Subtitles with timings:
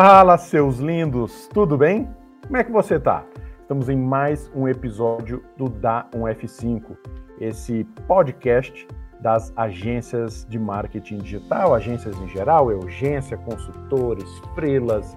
[0.00, 2.08] Fala, seus lindos, tudo bem?
[2.46, 3.24] Como é que você tá?
[3.60, 6.96] Estamos em mais um episódio do Da um F5,
[7.40, 8.86] esse podcast
[9.20, 14.24] das agências de marketing digital, agências em geral, urgência, consultores,
[14.54, 15.16] freelas,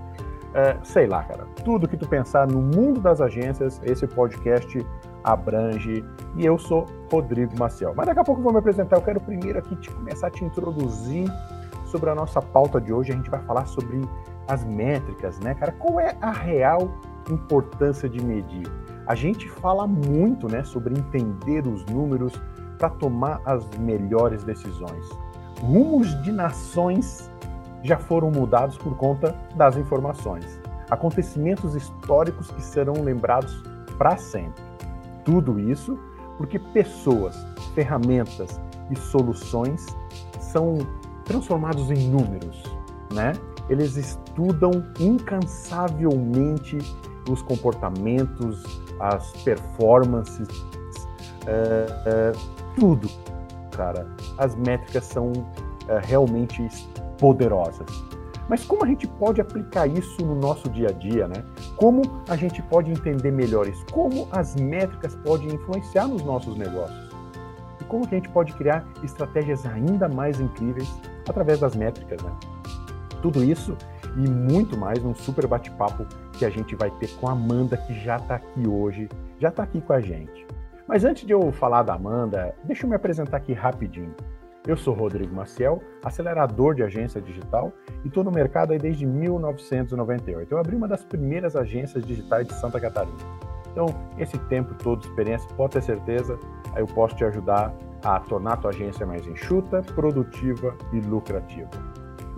[0.56, 1.46] é, sei lá, cara.
[1.64, 4.84] Tudo que tu pensar no mundo das agências, esse podcast
[5.24, 6.04] abrange.
[6.36, 7.94] E eu sou Rodrigo Maciel.
[7.96, 8.96] Mas daqui a pouco eu vou me apresentar.
[8.96, 11.32] Eu quero primeiro aqui te começar a te introduzir
[11.86, 13.12] sobre a nossa pauta de hoje.
[13.12, 14.02] A gente vai falar sobre
[14.52, 15.72] as métricas, né, cara?
[15.72, 16.92] Qual é a real
[17.30, 18.68] importância de medir?
[19.08, 22.34] A gente fala muito, né, sobre entender os números
[22.78, 25.10] para tomar as melhores decisões.
[25.62, 27.32] Rumos de nações
[27.82, 30.60] já foram mudados por conta das informações.
[30.90, 33.64] Acontecimentos históricos que serão lembrados
[33.98, 34.62] para sempre.
[35.24, 35.98] Tudo isso
[36.38, 37.38] porque pessoas,
[37.74, 39.86] ferramentas e soluções
[40.42, 40.80] são
[41.24, 42.64] transformados em números,
[43.14, 43.32] né?
[43.70, 46.78] Eles estudam incansavelmente
[47.30, 48.64] os comportamentos,
[49.00, 50.48] as performances,
[51.48, 52.32] é, é,
[52.76, 53.10] tudo,
[53.72, 54.08] cara.
[54.38, 55.32] As métricas são
[55.88, 56.68] é, realmente
[57.18, 57.88] poderosas.
[58.50, 61.44] Mas como a gente pode aplicar isso no nosso dia a dia, né?
[61.78, 63.86] Como a gente pode entender melhor isso?
[63.92, 67.10] Como as métricas podem influenciar nos nossos negócios?
[67.80, 70.94] E como que a gente pode criar estratégias ainda mais incríveis
[71.30, 72.32] através das métricas, né?
[73.22, 73.78] Tudo isso
[74.18, 77.94] e muito mais num super bate-papo que a gente vai ter com a Amanda, que
[77.94, 79.08] já está aqui hoje,
[79.40, 80.46] já está aqui com a gente.
[80.88, 84.14] Mas antes de eu falar da Amanda, deixa eu me apresentar aqui rapidinho.
[84.68, 87.72] Eu sou Rodrigo Maciel, acelerador de agência digital
[88.04, 90.52] e estou no mercado aí desde 1998.
[90.52, 93.18] Eu abri uma das primeiras agências digitais de Santa Catarina.
[93.72, 96.38] Então, esse tempo todo de experiência, pode ter certeza,
[96.76, 97.74] eu posso te ajudar
[98.04, 101.70] a tornar a tua agência mais enxuta, produtiva e lucrativa.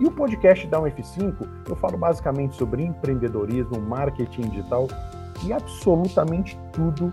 [0.00, 4.88] E o podcast da F5, eu falo basicamente sobre empreendedorismo, marketing digital
[5.44, 7.12] e absolutamente tudo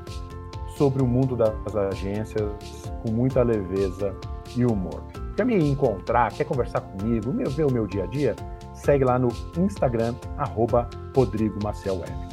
[0.77, 4.15] sobre o mundo das agências com muita leveza
[4.55, 5.03] e humor.
[5.35, 8.35] Quer me encontrar, quer conversar comigo, ver o meu dia a dia?
[8.73, 12.31] Segue lá no Instagram, arroba Rodrigo Maciel Web.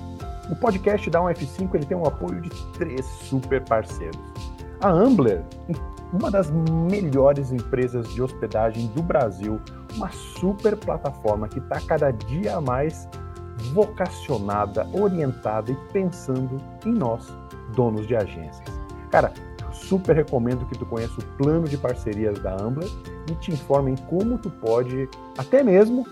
[0.50, 4.18] O podcast da F5 ele tem o apoio de três super parceiros.
[4.80, 5.44] A Ambler,
[6.12, 9.60] uma das melhores empresas de hospedagem do Brasil,
[9.96, 13.08] uma super plataforma que está cada dia mais
[13.72, 17.26] vocacionada, orientada e pensando em nós,
[17.74, 18.68] donos de agências.
[19.10, 19.32] Cara,
[19.72, 22.88] super recomendo que tu conheça o plano de parcerias da Ambler
[23.30, 26.06] e te informem como tu pode até mesmo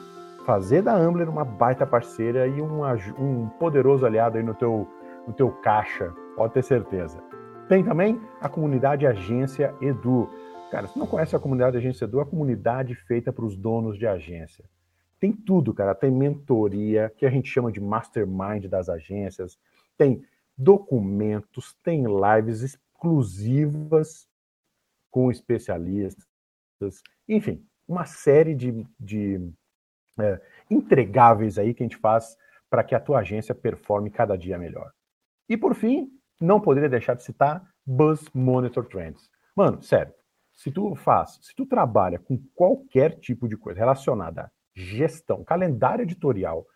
[0.44, 2.82] fazer da Ambler uma baita parceira e um,
[3.18, 4.88] um poderoso aliado aí no teu,
[5.26, 7.18] no teu caixa, pode ter certeza.
[7.68, 10.30] Tem também a comunidade Agência Edu.
[10.70, 14.64] Cara, se não conhece a comunidade é a comunidade feita para os donos de agência.
[15.18, 15.94] Tem tudo, cara.
[15.94, 19.58] Tem mentoria, que a gente chama de mastermind das agências,
[19.96, 20.24] tem
[20.56, 24.28] documentos, tem lives exclusivas
[25.10, 26.26] com especialistas,
[27.28, 29.50] enfim, uma série de, de
[30.18, 30.40] é,
[30.70, 32.36] entregáveis aí que a gente faz
[32.68, 34.92] para que a tua agência performe cada dia melhor.
[35.48, 36.10] E por fim,
[36.40, 39.30] não poderia deixar de citar Buzz Monitor Trends.
[39.54, 40.12] Mano, sério,
[40.56, 46.02] se tu faz, se tu trabalha com qualquer tipo de coisa relacionada a gestão, calendário
[46.02, 46.66] editorial,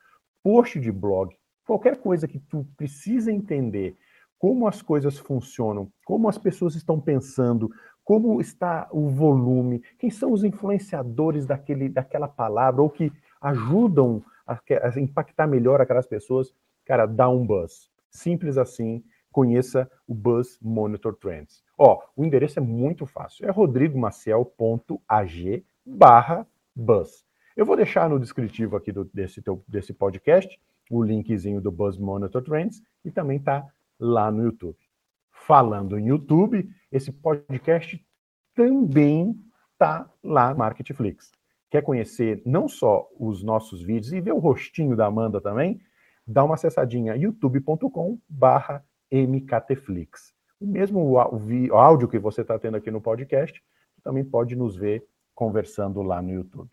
[0.43, 1.35] post de blog,
[1.67, 3.97] qualquer coisa que tu precisa entender
[4.39, 7.71] como as coisas funcionam, como as pessoas estão pensando,
[8.05, 14.55] como está o volume, quem são os influenciadores daquele, daquela palavra ou que ajudam a,
[14.55, 16.53] a impactar melhor aquelas pessoas,
[16.85, 17.91] cara, dá um buzz.
[18.11, 19.03] Simples assim,
[19.33, 21.65] conheça o Buzz Monitor Trends.
[21.79, 27.25] Ó, o endereço é muito fácil, é rodrigomaciel.ag barra Buzz.
[27.57, 30.59] Eu vou deixar no descritivo aqui do, desse, teu, desse podcast
[30.91, 33.67] o linkzinho do Buzz Monitor Trends e também tá
[33.99, 34.77] lá no YouTube.
[35.31, 38.05] Falando em YouTube, esse podcast
[38.55, 39.39] também
[39.79, 41.33] tá lá no Marketflix.
[41.71, 45.81] Quer conhecer não só os nossos vídeos e ver o rostinho da Amanda também?
[46.27, 50.33] Dá uma acessadinha youtube.com barra MKTflix.
[50.61, 51.19] O mesmo
[51.73, 53.63] áudio que você está tendo aqui no podcast,
[54.03, 55.05] também pode nos ver
[55.35, 56.71] conversando lá no YouTube.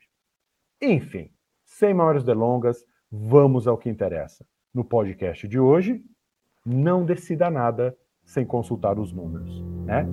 [0.81, 1.31] Enfim,
[1.63, 4.45] sem maiores delongas, vamos ao que interessa.
[4.73, 6.03] No podcast de hoje,
[6.65, 10.05] não decida nada sem consultar os números, né?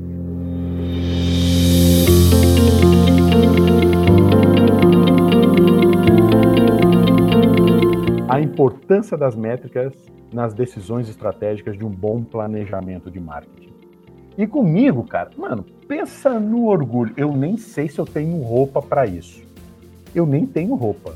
[8.29, 9.95] A importância das métricas
[10.35, 13.73] nas decisões estratégicas de um bom planejamento de marketing.
[14.37, 17.15] E comigo, cara, mano, pensa no orgulho.
[17.17, 19.45] Eu nem sei se eu tenho roupa para isso.
[20.13, 21.15] Eu nem tenho roupa.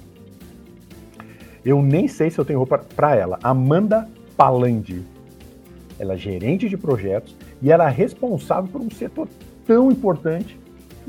[1.64, 3.40] Eu nem sei se eu tenho roupa para ela.
[3.42, 5.04] Amanda Palandi.
[5.98, 9.26] Ela é gerente de projetos e ela é responsável por um setor
[9.66, 10.56] tão importante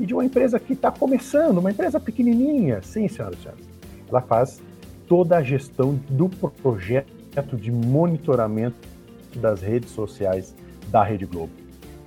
[0.00, 2.82] e de uma empresa que está começando, uma empresa pequenininha.
[2.82, 3.68] Sim, senhoras e senhores.
[4.08, 4.60] Ela faz
[5.06, 7.19] toda a gestão do projeto
[7.56, 8.76] de monitoramento
[9.36, 10.54] das redes sociais
[10.88, 11.52] da Rede Globo.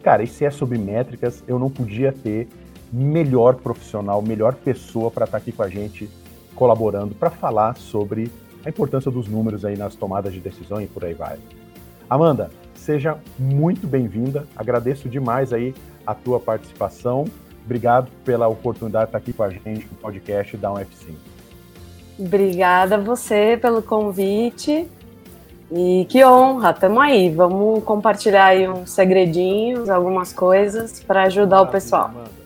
[0.03, 2.47] Cara, e se é sobre métricas, eu não podia ter
[2.91, 6.09] melhor profissional, melhor pessoa para estar tá aqui com a gente
[6.55, 8.29] colaborando para falar sobre
[8.65, 11.37] a importância dos números aí nas tomadas de decisão e por aí vai.
[12.09, 14.45] Amanda, seja muito bem-vinda.
[14.55, 15.73] Agradeço demais aí
[16.05, 17.25] a tua participação.
[17.65, 21.15] Obrigado pela oportunidade de estar aqui com a gente no podcast da UF5.
[22.19, 24.87] Obrigada a você pelo convite.
[25.71, 27.29] E que honra, estamos aí.
[27.29, 32.05] Vamos compartilhar aí uns segredinhos, algumas coisas para ajudar o pessoal.
[32.05, 32.43] Amanda.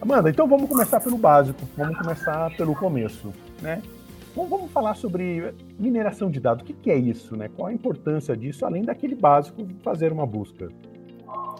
[0.00, 3.82] Amanda, então vamos começar pelo básico, vamos começar pelo começo, né?
[4.30, 6.62] Então vamos falar sobre mineração de dados.
[6.62, 7.48] O que, é isso, né?
[7.56, 10.68] Qual a importância disso, além daquele básico fazer uma busca?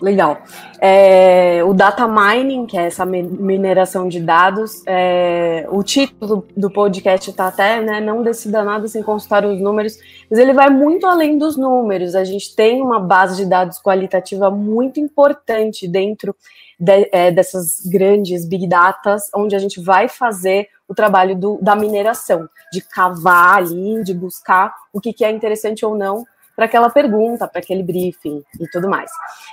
[0.00, 0.42] Legal.
[0.80, 7.30] É, o data mining, que é essa mineração de dados, é, o título do podcast
[7.30, 9.98] está até, né, não decida nada sem consultar os números,
[10.30, 12.14] mas ele vai muito além dos números.
[12.14, 16.34] A gente tem uma base de dados qualitativa muito importante dentro
[16.78, 21.74] de, é, dessas grandes big datas, onde a gente vai fazer o trabalho do, da
[21.74, 26.24] mineração, de cavar ali, de buscar o que, que é interessante ou não
[26.54, 29.10] para aquela pergunta, para aquele briefing e tudo mais.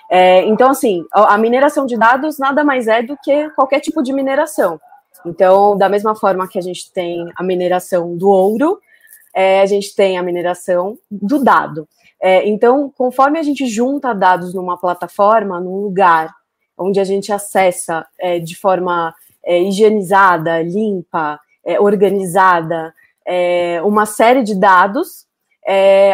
[0.09, 4.01] É, então, assim, a, a mineração de dados nada mais é do que qualquer tipo
[4.01, 4.79] de mineração.
[5.25, 8.79] Então, da mesma forma que a gente tem a mineração do ouro,
[9.33, 11.87] é, a gente tem a mineração do dado.
[12.21, 16.33] É, então, conforme a gente junta dados numa plataforma, num lugar
[16.77, 19.13] onde a gente acessa é, de forma
[19.43, 22.93] é, higienizada, limpa, é, organizada,
[23.25, 25.25] é, uma série de dados,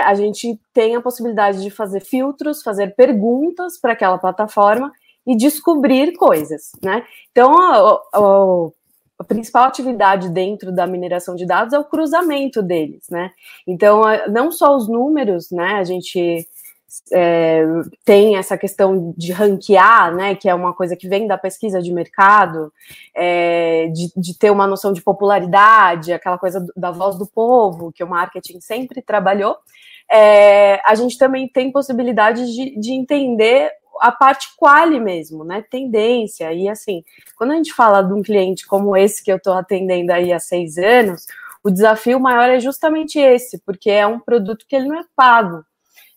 [0.05, 4.91] a gente tem a possibilidade de fazer filtros, fazer perguntas para aquela plataforma
[5.25, 7.03] e descobrir coisas, né?
[7.31, 8.69] Então, a, a,
[9.19, 13.31] a, principal atividade dentro da mineração de dados é o cruzamento deles, né?
[13.67, 15.73] Então, não só os números, né?
[15.73, 16.47] A gente
[17.11, 17.63] é,
[18.03, 21.93] tem essa questão de ranquear, né, que é uma coisa que vem da pesquisa de
[21.93, 22.73] mercado,
[23.15, 28.03] é, de, de, ter uma noção de popularidade, aquela coisa da voz do povo, que
[28.03, 29.57] o marketing sempre trabalhou,
[30.11, 36.53] é, a gente também tem possibilidade de, de entender a parte quali mesmo, né, tendência,
[36.53, 37.03] e assim,
[37.35, 40.39] quando a gente fala de um cliente como esse que eu estou atendendo aí há
[40.39, 41.25] seis anos,
[41.63, 45.63] o desafio maior é justamente esse, porque é um produto que ele não é pago,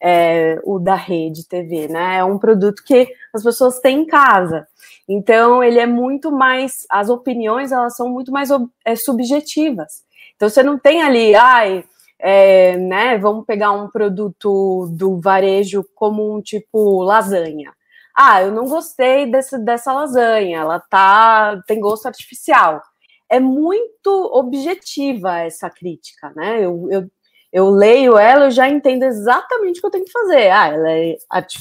[0.01, 2.17] é, o da rede TV, né?
[2.17, 4.67] É um produto que as pessoas têm em casa.
[5.09, 6.85] Então, ele é muito mais.
[6.91, 8.51] As opiniões, elas são muito mais
[8.85, 10.03] é, subjetivas.
[10.35, 11.85] Então, você não tem ali, ai,
[12.23, 13.19] é, né?
[13.19, 17.73] Vamos pegar um produto do varejo como um tipo lasanha.
[18.17, 22.81] Ah, eu não gostei desse, dessa lasanha, ela tá tem gosto artificial.
[23.29, 26.65] É muito objetiva essa crítica, né?
[26.65, 27.11] Eu, eu
[27.53, 30.51] eu leio ela, eu já entendo exatamente o que eu tenho que fazer.
[30.51, 31.17] Ah, ela é,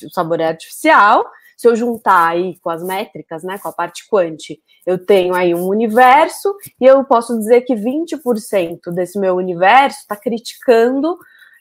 [0.06, 1.26] o sabor é artificial.
[1.62, 5.54] Se eu juntar aí com as métricas, né, com a parte quanti, eu tenho aí
[5.54, 11.20] um universo e eu posso dizer que 20% desse meu universo está criticando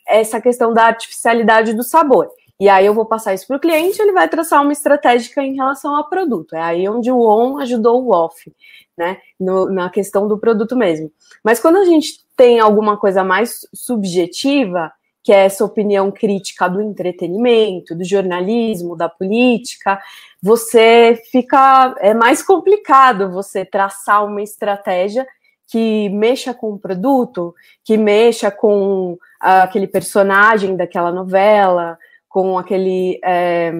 [0.08, 2.30] essa questão da artificialidade do sabor.
[2.58, 5.54] E aí eu vou passar isso para o cliente, ele vai traçar uma estratégia em
[5.54, 6.56] relação ao produto.
[6.56, 8.50] É aí onde o on ajudou o off,
[8.96, 9.18] né?
[9.38, 11.12] No, na questão do produto mesmo.
[11.44, 14.90] Mas quando a gente tem alguma coisa mais subjetiva,
[15.22, 20.00] que é essa opinião crítica do entretenimento, do jornalismo, da política,
[20.42, 25.26] você fica é mais complicado você traçar uma estratégia
[25.66, 31.96] que mexa com o produto, que mexa com aquele personagem daquela novela,
[32.28, 33.72] com aquele é,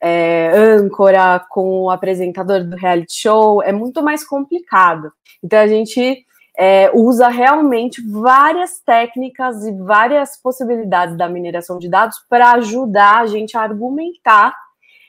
[0.00, 5.10] é, âncora, com o apresentador do reality show, é muito mais complicado.
[5.42, 6.24] Então a gente
[6.56, 13.26] é, usa realmente várias técnicas e várias possibilidades da mineração de dados para ajudar a
[13.26, 14.54] gente a argumentar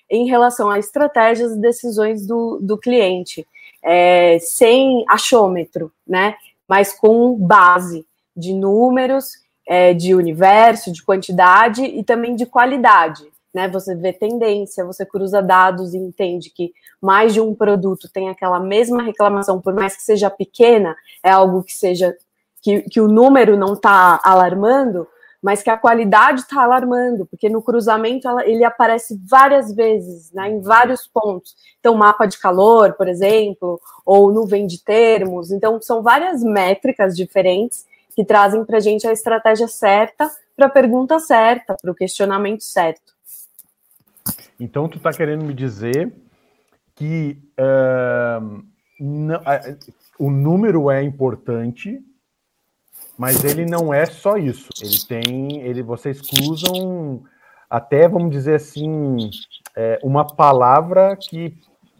[0.09, 3.47] em relação a estratégias e decisões do, do cliente,
[3.83, 6.35] é, sem achômetro, né?
[6.67, 9.33] Mas com base de números
[9.67, 13.23] é, de universo, de quantidade e também de qualidade.
[13.55, 13.69] Né?
[13.69, 18.59] Você vê tendência, você cruza dados e entende que mais de um produto tem aquela
[18.59, 20.93] mesma reclamação, por mais que seja pequena,
[21.23, 22.13] é algo que seja
[22.61, 25.07] que, que o número não está alarmando,
[25.41, 30.49] mas que a qualidade está alarmando, porque no cruzamento ela, ele aparece várias vezes, né,
[30.49, 31.55] em vários pontos.
[31.79, 35.49] Então, mapa de calor, por exemplo, ou nuvem de termos.
[35.49, 40.69] Então, são várias métricas diferentes que trazem para a gente a estratégia certa para a
[40.69, 43.14] pergunta certa, para o questionamento certo.
[44.59, 46.13] Então, tu está querendo me dizer
[46.95, 48.63] que uh,
[48.99, 49.77] não, uh,
[50.17, 51.99] o número é importante,
[53.17, 54.69] mas ele não é só isso.
[54.81, 57.23] Ele tem, ele vocês cruzam
[57.69, 59.29] até, vamos dizer assim,
[59.75, 61.53] é, uma palavra que,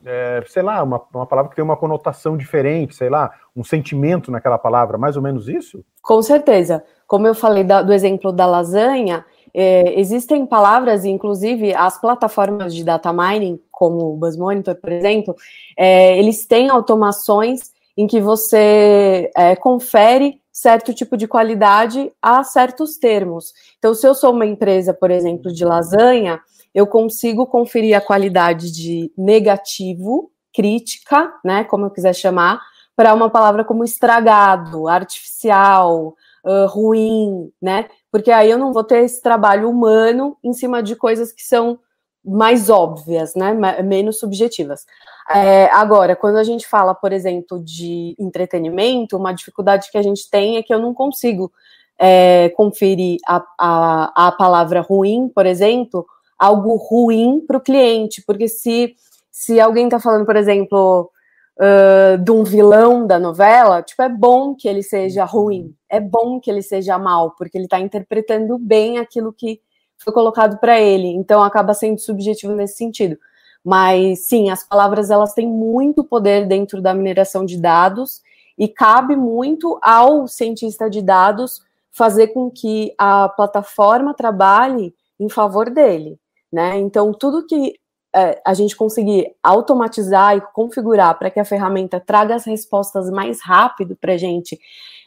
[0.06, 4.32] é, sei lá, uma, uma palavra que tem uma conotação diferente, sei lá, um sentimento
[4.32, 5.84] naquela palavra, mais ou menos isso?
[6.02, 6.84] Com certeza.
[7.08, 9.26] Como eu falei da, do exemplo da lasanha,
[9.58, 15.34] é, existem palavras, inclusive as plataformas de data mining, como o Buzz Monitor, por exemplo,
[15.78, 22.98] é, eles têm automações em que você é, confere certo tipo de qualidade a certos
[22.98, 23.54] termos.
[23.78, 26.42] Então, se eu sou uma empresa, por exemplo, de lasanha,
[26.74, 32.60] eu consigo conferir a qualidade de negativo, crítica, né, como eu quiser chamar,
[32.94, 37.88] para uma palavra como estragado, artificial, uh, ruim, né?
[38.16, 41.78] Porque aí eu não vou ter esse trabalho humano em cima de coisas que são
[42.24, 43.54] mais óbvias, né?
[43.84, 44.86] Menos subjetivas.
[45.30, 50.30] É, agora, quando a gente fala, por exemplo, de entretenimento, uma dificuldade que a gente
[50.30, 51.52] tem é que eu não consigo
[52.00, 56.06] é, conferir a, a, a palavra ruim, por exemplo,
[56.40, 58.96] algo ruim para o cliente, porque se,
[59.30, 61.12] se alguém está falando, por exemplo,
[61.58, 66.40] uh, de um vilão da novela, tipo, é bom que ele seja ruim, é bom
[66.40, 69.62] que ele seja mal, porque ele está interpretando bem aquilo que
[69.98, 73.18] foi colocado para ele, então acaba sendo subjetivo nesse sentido.
[73.64, 78.22] Mas sim, as palavras elas têm muito poder dentro da mineração de dados
[78.58, 85.70] e cabe muito ao cientista de dados fazer com que a plataforma trabalhe em favor
[85.70, 86.20] dele,
[86.52, 86.78] né?
[86.78, 87.74] Então tudo que
[88.16, 93.42] é, a gente conseguir automatizar e configurar para que a ferramenta traga as respostas mais
[93.42, 94.60] rápido para a gente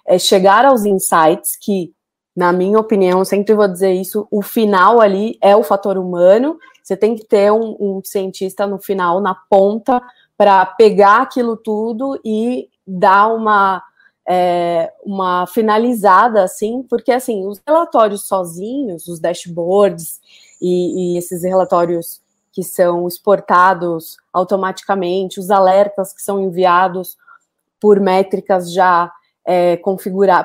[0.06, 1.92] é, chegar aos insights que
[2.36, 6.56] na minha opinião, sempre vou dizer isso, o final ali é o fator humano.
[6.84, 10.00] Você tem que ter um, um cientista no final, na ponta,
[10.36, 13.82] para pegar aquilo tudo e dar uma,
[14.24, 20.20] é, uma finalizada, assim, porque assim, os relatórios sozinhos, os dashboards
[20.62, 22.20] e, e esses relatórios
[22.52, 27.16] que são exportados automaticamente, os alertas que são enviados
[27.80, 29.12] por métricas já
[29.46, 29.80] é,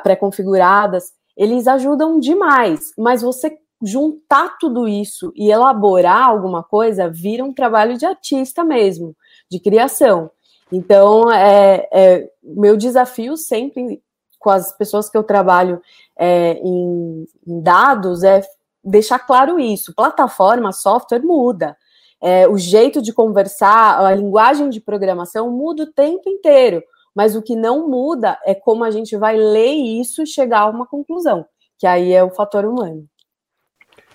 [0.03, 7.53] pré-configuradas, eles ajudam demais, mas você juntar tudo isso e elaborar alguma coisa vira um
[7.53, 9.15] trabalho de artista mesmo,
[9.49, 10.31] de criação.
[10.71, 14.01] Então, é, é meu desafio sempre
[14.39, 15.81] com as pessoas que eu trabalho
[16.17, 18.41] é, em, em, dados é
[18.83, 19.93] deixar claro isso.
[19.93, 21.77] Plataforma, software muda.
[22.23, 26.81] É, o jeito de conversar, a linguagem de programação muda o tempo inteiro
[27.15, 30.69] mas o que não muda é como a gente vai ler isso e chegar a
[30.69, 31.45] uma conclusão,
[31.77, 33.07] que aí é o fator humano.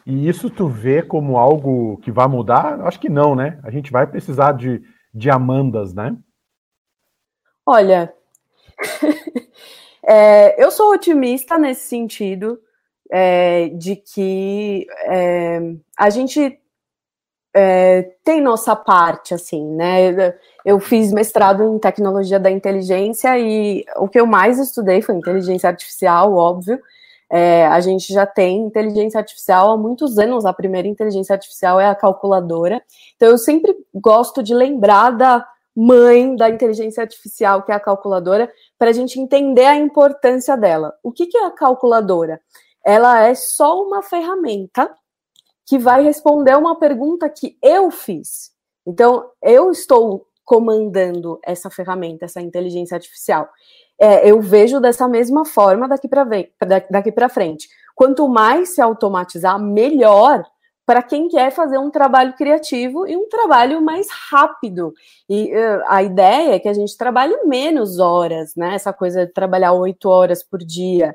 [0.05, 2.81] E isso tu vê como algo que vai mudar?
[2.87, 3.61] Acho que não, né?
[3.62, 4.83] A gente vai precisar de,
[5.15, 6.17] de amandas, né?
[7.65, 8.12] Olha,
[10.03, 12.59] é, eu sou otimista nesse sentido,
[13.11, 15.61] é, de que é,
[15.97, 16.59] a gente
[17.61, 20.35] é, tem nossa parte, assim, né?
[20.65, 25.69] Eu fiz mestrado em tecnologia da inteligência e o que eu mais estudei foi inteligência
[25.69, 26.81] artificial, óbvio.
[27.29, 30.47] É, a gente já tem inteligência artificial há muitos anos.
[30.47, 32.81] A primeira inteligência artificial é a calculadora.
[33.17, 38.49] Então, eu sempre gosto de lembrar da mãe da inteligência artificial, que é a calculadora,
[38.79, 40.95] para a gente entender a importância dela.
[41.03, 42.41] O que, que é a calculadora?
[42.85, 44.91] Ela é só uma ferramenta
[45.69, 48.51] que vai responder uma pergunta que eu fiz.
[48.87, 53.47] Então, eu estou comandando essa ferramenta, essa inteligência artificial.
[54.01, 57.69] É, eu vejo dessa mesma forma daqui para frente.
[57.95, 60.43] Quanto mais se automatizar, melhor
[60.87, 64.95] para quem quer fazer um trabalho criativo e um trabalho mais rápido.
[65.29, 68.75] E uh, a ideia é que a gente trabalhe menos horas, né?
[68.75, 71.15] Essa coisa de trabalhar oito horas por dia.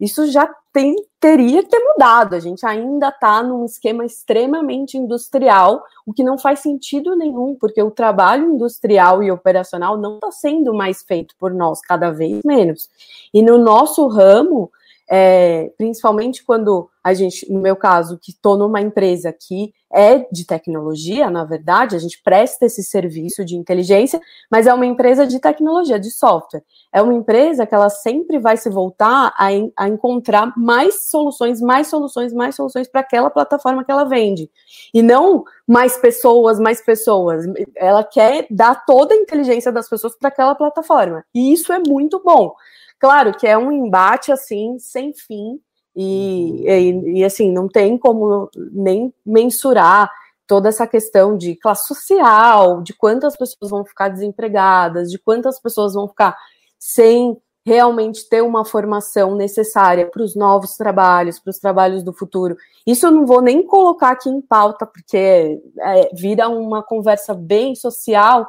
[0.00, 2.34] Isso já tem, teria que ter mudado.
[2.34, 7.82] A gente ainda está num esquema extremamente industrial, o que não faz sentido nenhum, porque
[7.82, 12.88] o trabalho industrial e operacional não está sendo mais feito por nós, cada vez menos.
[13.34, 14.70] E no nosso ramo,
[15.10, 20.46] é, principalmente quando a gente, no meu caso, que estou numa empresa que é de
[20.46, 25.40] tecnologia, na verdade, a gente presta esse serviço de inteligência, mas é uma empresa de
[25.40, 26.62] tecnologia, de software.
[26.92, 29.48] É uma empresa que ela sempre vai se voltar a,
[29.78, 34.50] a encontrar mais soluções, mais soluções, mais soluções para aquela plataforma que ela vende.
[34.92, 37.46] E não mais pessoas, mais pessoas.
[37.74, 41.24] Ela quer dar toda a inteligência das pessoas para aquela plataforma.
[41.34, 42.54] E isso é muito bom.
[42.98, 45.60] Claro que é um embate assim sem fim
[45.94, 50.10] e, e, e assim não tem como nem mensurar
[50.46, 55.92] toda essa questão de classe social, de quantas pessoas vão ficar desempregadas, de quantas pessoas
[55.92, 56.36] vão ficar
[56.78, 57.36] sem
[57.68, 62.56] realmente ter uma formação necessária para os novos trabalhos, para os trabalhos do futuro.
[62.86, 67.74] Isso eu não vou nem colocar aqui em pauta, porque é, vira uma conversa bem
[67.74, 68.48] social.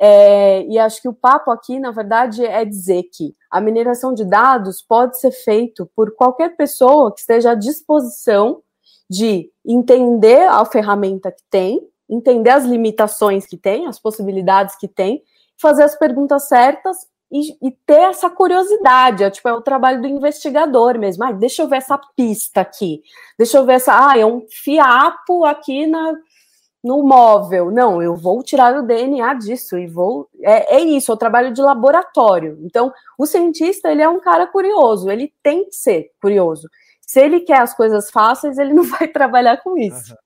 [0.00, 4.24] É, e acho que o papo aqui, na verdade, é dizer que a mineração de
[4.24, 8.62] dados pode ser feito por qualquer pessoa que esteja à disposição
[9.10, 15.22] de entender a ferramenta que tem, entender as limitações que tem, as possibilidades que tem,
[15.60, 16.96] fazer as perguntas certas
[17.30, 21.24] e, e, ter essa curiosidade, é, tipo, é o trabalho do investigador mesmo.
[21.24, 23.02] Ah, deixa eu ver essa pista aqui,
[23.36, 26.14] deixa eu ver essa, ah, é um fiapo aqui na,
[26.82, 27.70] no móvel.
[27.70, 30.28] Não, eu vou tirar o DNA disso e vou.
[30.42, 32.58] É, é isso, o trabalho de laboratório.
[32.62, 36.68] Então, o cientista, ele é um cara curioso, ele tem que ser curioso.
[37.00, 40.16] Se ele quer as coisas fáceis, ele não vai trabalhar com isso.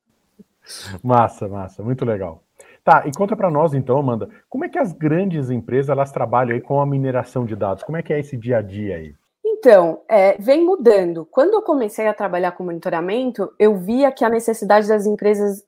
[1.03, 2.43] Massa, massa, muito legal.
[2.85, 6.55] Tá, e conta para nós então, Amanda, como é que as grandes empresas elas trabalham
[6.55, 7.85] aí com a mineração de dados?
[7.85, 9.15] Como é que é esse dia a dia aí?
[9.45, 11.25] Então, é, vem mudando.
[11.31, 15.63] Quando eu comecei a trabalhar com monitoramento, eu via que a necessidade das empresas,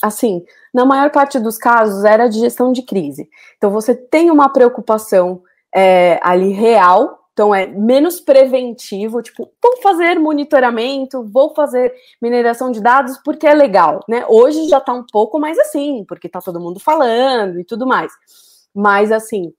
[0.00, 3.28] assim, na maior parte dos casos, era de gestão de crise.
[3.56, 5.42] Então, você tem uma preocupação
[5.74, 12.80] é, ali real então é menos preventivo, tipo, vou fazer monitoramento, vou fazer mineração de
[12.80, 14.24] dados porque é legal, né?
[14.28, 18.12] Hoje já tá um pouco mais assim, porque tá todo mundo falando e tudo mais.
[18.74, 19.52] Mas assim,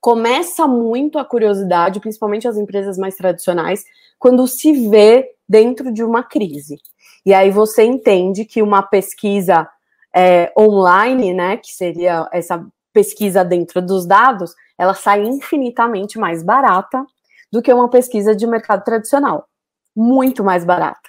[0.00, 3.84] começa muito a curiosidade, principalmente as empresas mais tradicionais,
[4.18, 6.78] quando se vê dentro de uma crise.
[7.24, 9.68] E aí você entende que uma pesquisa
[10.14, 17.04] é, online, né, que seria essa pesquisa dentro dos dados, ela sai infinitamente mais barata
[17.52, 19.46] do que uma pesquisa de mercado tradicional.
[19.94, 21.08] Muito mais barata.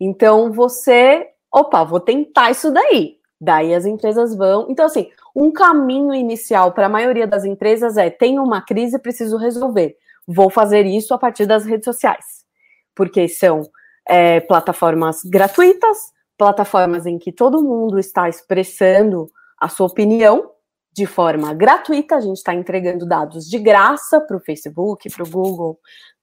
[0.00, 3.18] Então você, opa, vou tentar isso daí.
[3.40, 4.66] Daí as empresas vão.
[4.68, 9.36] Então, assim, um caminho inicial para a maioria das empresas é: tenho uma crise, preciso
[9.36, 9.96] resolver.
[10.26, 12.44] Vou fazer isso a partir das redes sociais.
[12.94, 13.62] Porque são
[14.08, 15.98] é, plataformas gratuitas,
[16.36, 19.28] plataformas em que todo mundo está expressando
[19.60, 20.50] a sua opinião
[20.92, 25.30] de forma gratuita, a gente está entregando dados de graça para o Facebook, para o
[25.30, 25.78] Google,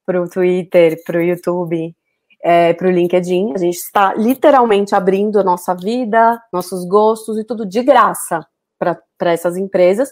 [0.05, 1.95] para o Twitter, para o YouTube,
[2.43, 3.53] é, para o LinkedIn.
[3.53, 8.45] A gente está literalmente abrindo a nossa vida, nossos gostos e tudo de graça
[8.77, 10.09] para essas empresas.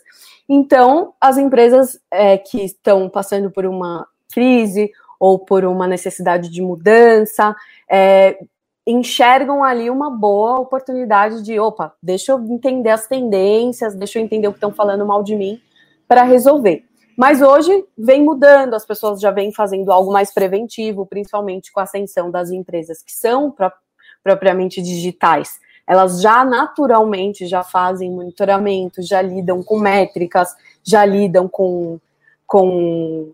[0.48, 4.92] Então, as empresas é, que estão passando por uma crise
[5.24, 7.56] ou por uma necessidade de mudança,
[7.90, 8.38] é,
[8.86, 14.50] enxergam ali uma boa oportunidade de, opa, deixa eu entender as tendências, deixa eu entender
[14.50, 15.62] o que estão falando mal de mim
[16.10, 16.84] para resolver.
[17.18, 21.84] Mas hoje vem mudando, as pessoas já vêm fazendo algo mais preventivo, principalmente com a
[21.84, 23.72] ascensão das empresas que são pro
[24.22, 25.58] propriamente digitais.
[25.88, 31.98] Elas já naturalmente já fazem monitoramento, já lidam com métricas, já lidam com,
[32.46, 33.34] com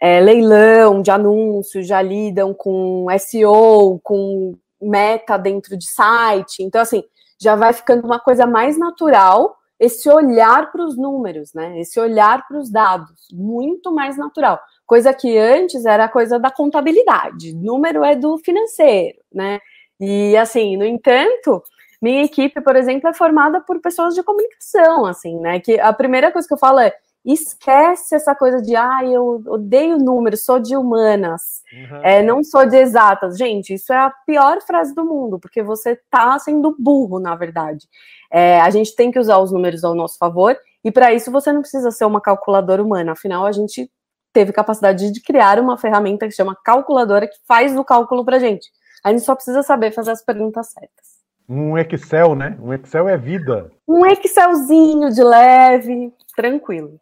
[0.00, 6.62] é, leilão de anúncios, já lidam com SEO, com meta dentro de site.
[6.62, 7.04] Então, assim,
[7.38, 11.80] já vai ficando uma coisa mais natural esse olhar para os números, né?
[11.80, 14.60] Esse olhar para os dados, muito mais natural.
[14.86, 19.58] Coisa que antes era coisa da contabilidade, número é do financeiro, né?
[19.98, 21.62] E assim, no entanto,
[22.00, 25.60] minha equipe, por exemplo, é formada por pessoas de comunicação, assim, né?
[25.60, 29.98] Que a primeira coisa que eu falo é esquece essa coisa de ah, eu odeio
[29.98, 32.00] números, sou de humanas, uhum.
[32.02, 33.36] é, não sou de exatas.
[33.36, 37.86] Gente, isso é a pior frase do mundo, porque você está sendo burro, na verdade.
[38.32, 41.52] É, a gente tem que usar os números ao nosso favor, e para isso você
[41.52, 43.90] não precisa ser uma calculadora humana, afinal, a gente
[44.32, 48.70] teve capacidade de criar uma ferramenta que chama calculadora que faz o cálculo para gente.
[49.04, 51.20] A gente só precisa saber fazer as perguntas certas.
[51.48, 52.56] Um Excel, né?
[52.62, 53.72] Um Excel é vida.
[53.88, 57.00] Um Excelzinho de leve, tranquilo.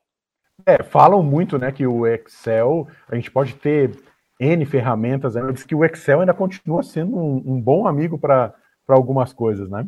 [0.67, 3.93] É, falam muito, né, que o Excel, a gente pode ter
[4.41, 8.55] N ferramentas, né, diz que o Excel ainda continua sendo um, um bom amigo para
[8.89, 9.87] algumas coisas, né?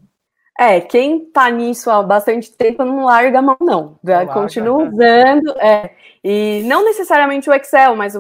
[0.59, 3.99] É, quem tá nisso há bastante tempo não larga a mão, não.
[4.03, 5.91] não Continua usando, é,
[6.23, 8.15] e não necessariamente o Excel, mas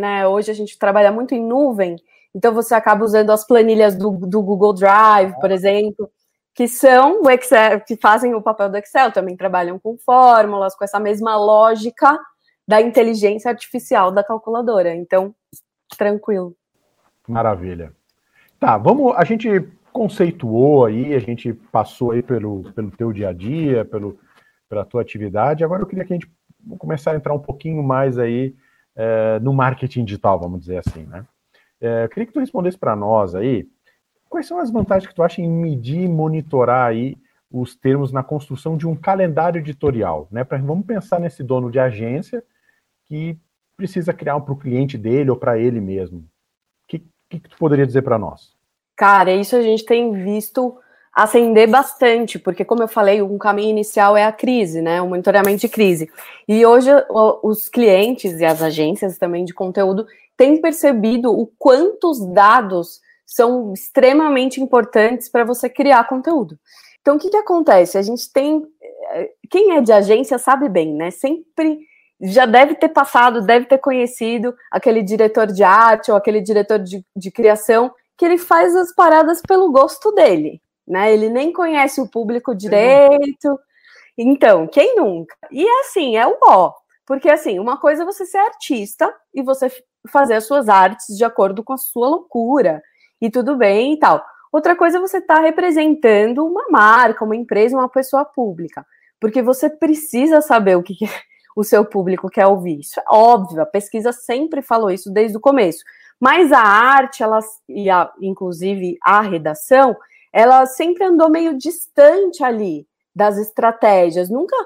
[0.00, 1.96] né, hoje a gente trabalha muito em nuvem,
[2.34, 6.10] então você acaba usando as planilhas do, do Google Drive, por exemplo
[6.58, 10.82] que são o Excel, que fazem o papel do Excel, também trabalham com fórmulas, com
[10.82, 12.18] essa mesma lógica
[12.66, 14.92] da inteligência artificial da calculadora.
[14.92, 15.32] Então,
[15.96, 16.56] tranquilo.
[17.28, 17.92] Maravilha.
[18.58, 19.14] Tá, vamos.
[19.16, 19.48] A gente
[19.92, 24.18] conceituou aí, a gente passou aí pelo, pelo teu dia a dia, pelo,
[24.68, 25.62] pela tua atividade.
[25.62, 26.28] Agora eu queria que a gente
[26.76, 28.52] começar a entrar um pouquinho mais aí
[28.96, 31.24] é, no marketing digital, vamos dizer assim, né?
[31.80, 33.68] É, eu queria que tu respondesse para nós aí
[34.28, 37.16] quais são as vantagens que tu acha em medir e monitorar aí
[37.50, 40.44] os termos na construção de um calendário editorial, né?
[40.44, 42.42] Pra, vamos pensar nesse dono de agência
[43.06, 43.38] que
[43.76, 46.18] precisa criar um para o cliente dele ou para ele mesmo.
[46.18, 46.24] O
[46.88, 46.98] que,
[47.30, 48.54] que, que tu poderia dizer para nós?
[48.96, 50.76] Cara, isso a gente tem visto
[51.14, 55.00] acender bastante, porque como eu falei, um caminho inicial é a crise, né?
[55.00, 56.10] O monitoramento de crise.
[56.46, 56.90] E hoje
[57.42, 64.58] os clientes e as agências também de conteúdo têm percebido o quantos dados são extremamente
[64.58, 66.58] importantes para você criar conteúdo.
[67.02, 67.98] Então, o que, que acontece?
[67.98, 68.62] A gente tem.
[69.12, 71.10] Eh, quem é de agência sabe bem, né?
[71.10, 71.78] Sempre
[72.20, 77.04] já deve ter passado, deve ter conhecido aquele diretor de arte ou aquele diretor de,
[77.14, 81.12] de criação que ele faz as paradas pelo gosto dele, né?
[81.12, 83.58] Ele nem conhece o público direito.
[84.16, 85.36] Então, quem nunca?
[85.52, 86.72] E é assim, é o ó.
[87.06, 89.70] Porque assim, uma coisa é você ser artista e você
[90.10, 92.82] fazer as suas artes de acordo com a sua loucura
[93.20, 94.24] e tudo bem e tal.
[94.52, 98.86] Outra coisa é você estar tá representando uma marca, uma empresa, uma pessoa pública,
[99.20, 101.06] porque você precisa saber o que, que
[101.56, 102.80] o seu público quer ouvir.
[102.80, 105.84] Isso é óbvio, a pesquisa sempre falou isso desde o começo.
[106.20, 109.96] Mas a arte, ela, e a, inclusive a redação,
[110.32, 114.28] ela sempre andou meio distante ali das estratégias.
[114.28, 114.56] Nunca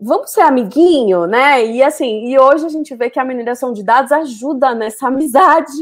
[0.00, 1.64] vamos ser amiguinho, né?
[1.64, 5.72] E assim, e hoje a gente vê que a mineração de dados ajuda nessa amizade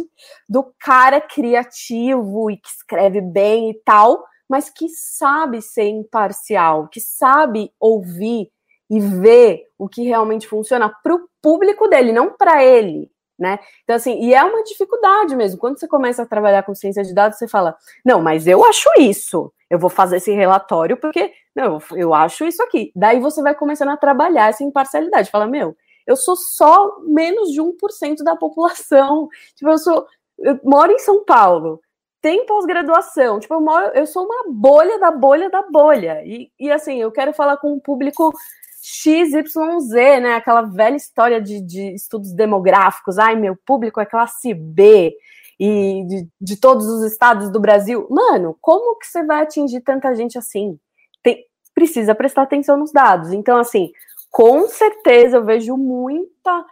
[0.49, 7.01] do cara criativo e que escreve bem e tal, mas que sabe ser imparcial, que
[7.01, 8.51] sabe ouvir
[8.90, 13.59] e ver o que realmente funciona para o público dele, não para ele, né?
[13.83, 15.59] Então, assim, e é uma dificuldade mesmo.
[15.59, 17.74] Quando você começa a trabalhar com ciência de dados, você fala,
[18.05, 22.62] não, mas eu acho isso, eu vou fazer esse relatório porque, não, eu acho isso
[22.62, 22.92] aqui.
[22.94, 25.31] Daí você vai começando a trabalhar essa imparcialidade.
[25.31, 25.74] Fala, meu,
[26.07, 29.29] eu sou só menos de 1% da população.
[29.57, 30.07] Tipo, eu sou.
[30.38, 31.81] Eu moro em São Paulo,
[32.20, 33.40] tem pós-graduação.
[33.40, 36.22] Tipo, eu, moro, eu sou uma bolha da bolha da bolha.
[36.24, 38.33] E, e assim, eu quero falar com um público
[38.81, 40.35] XYZ, né?
[40.35, 43.19] Aquela velha história de, de estudos demográficos.
[43.19, 45.14] Ai, meu público é classe B
[45.59, 48.07] e de, de, todos os estados do Brasil.
[48.11, 50.79] Mano, como que você vai atingir tanta gente assim?
[51.23, 53.33] Tem, precisa prestar atenção nos dados.
[53.33, 53.90] Então, assim,
[54.31, 56.64] com certeza eu vejo muita.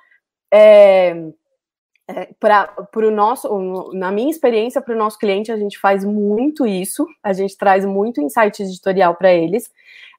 [0.51, 1.15] É,
[2.09, 6.67] é, para o nosso, na minha experiência, para o nosso cliente, a gente faz muito
[6.67, 9.71] isso, a gente traz muito insight editorial para eles.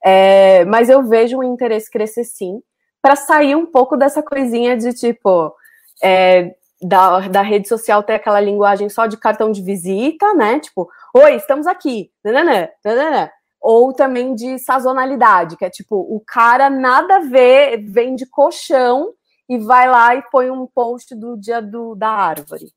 [0.05, 2.61] É, mas eu vejo o interesse crescer sim,
[3.01, 5.53] para sair um pouco dessa coisinha de tipo
[6.01, 10.59] é, da, da rede social ter aquela linguagem só de cartão de visita, né?
[10.59, 13.29] Tipo, oi, estamos aqui, nananã, nananã.
[13.59, 19.13] ou também de sazonalidade, que é tipo, o cara nada a ver, vem de colchão
[19.49, 22.71] e vai lá e põe um post do dia do, da árvore.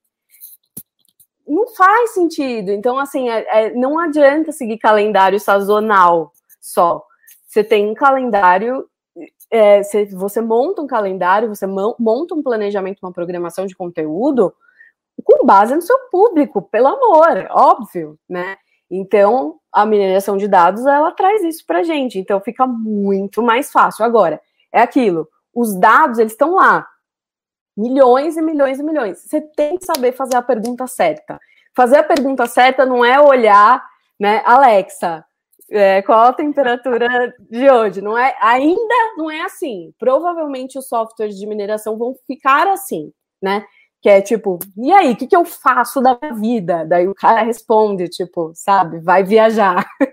[1.47, 2.71] Não faz sentido.
[2.71, 7.05] Então, assim, é, é, não adianta seguir calendário sazonal só.
[7.47, 8.89] Você tem um calendário,
[9.51, 14.55] é, você, você, monta um calendário, você monta um planejamento, uma programação de conteúdo
[15.23, 18.57] com base no seu público, pelo amor, óbvio, né?
[18.91, 22.19] Então, a mineração de dados, ela traz isso para gente.
[22.19, 24.05] Então, fica muito mais fácil.
[24.05, 24.41] Agora,
[24.73, 26.87] é aquilo, os dados, eles estão lá.
[27.77, 29.19] Milhões e milhões e milhões.
[29.23, 31.39] Você tem que saber fazer a pergunta certa.
[31.75, 33.83] Fazer a pergunta certa não é olhar,
[34.21, 35.25] né, Alexa,
[35.73, 38.03] é, qual a temperatura de hoje?
[38.03, 39.93] Não é, ainda não é assim.
[39.99, 43.11] Provavelmente os softwares de mineração vão ficar assim,
[43.43, 43.65] né?
[44.03, 46.85] Que é tipo, e aí, o que, que eu faço da minha vida?
[46.85, 49.85] Daí o cara responde, tipo, sabe, vai viajar.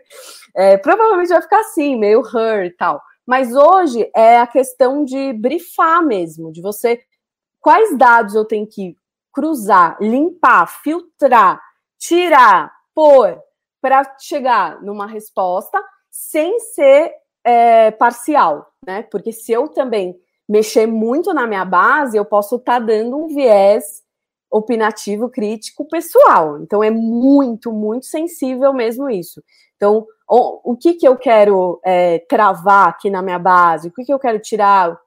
[0.56, 3.00] É, provavelmente vai ficar assim, meio her e tal.
[3.30, 7.00] Mas hoje é a questão de brifar mesmo, de você.
[7.62, 8.96] Quais dados eu tenho que
[9.32, 11.62] cruzar, limpar, filtrar,
[12.00, 13.40] tirar, pôr,
[13.80, 17.14] para chegar numa resposta sem ser
[17.44, 19.04] é, parcial, né?
[19.04, 23.28] Porque se eu também mexer muito na minha base, eu posso estar tá dando um
[23.28, 24.02] viés
[24.52, 26.60] opinativo, crítico, pessoal.
[26.64, 29.40] Então é muito, muito sensível mesmo isso.
[29.80, 33.88] Então, o, o que que eu quero é, travar aqui na minha base?
[33.88, 35.00] O que que eu quero tirar?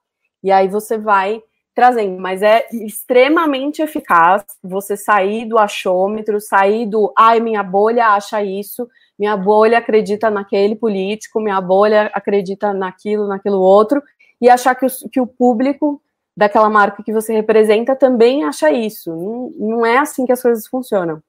[0.43, 1.43] E aí você vai
[1.75, 8.43] trazendo, mas é extremamente eficaz você sair do achômetro, sair do ai, minha bolha acha
[8.43, 14.03] isso, minha bolha acredita naquele político, minha bolha acredita naquilo, naquilo outro,
[14.41, 16.01] e achar que o, que o público
[16.37, 19.11] daquela marca que você representa também acha isso.
[19.15, 21.23] Não, não é assim que as coisas funcionam.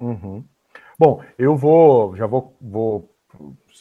[0.00, 0.44] Uhum.
[1.04, 3.12] Bom, eu vou, já vou, vou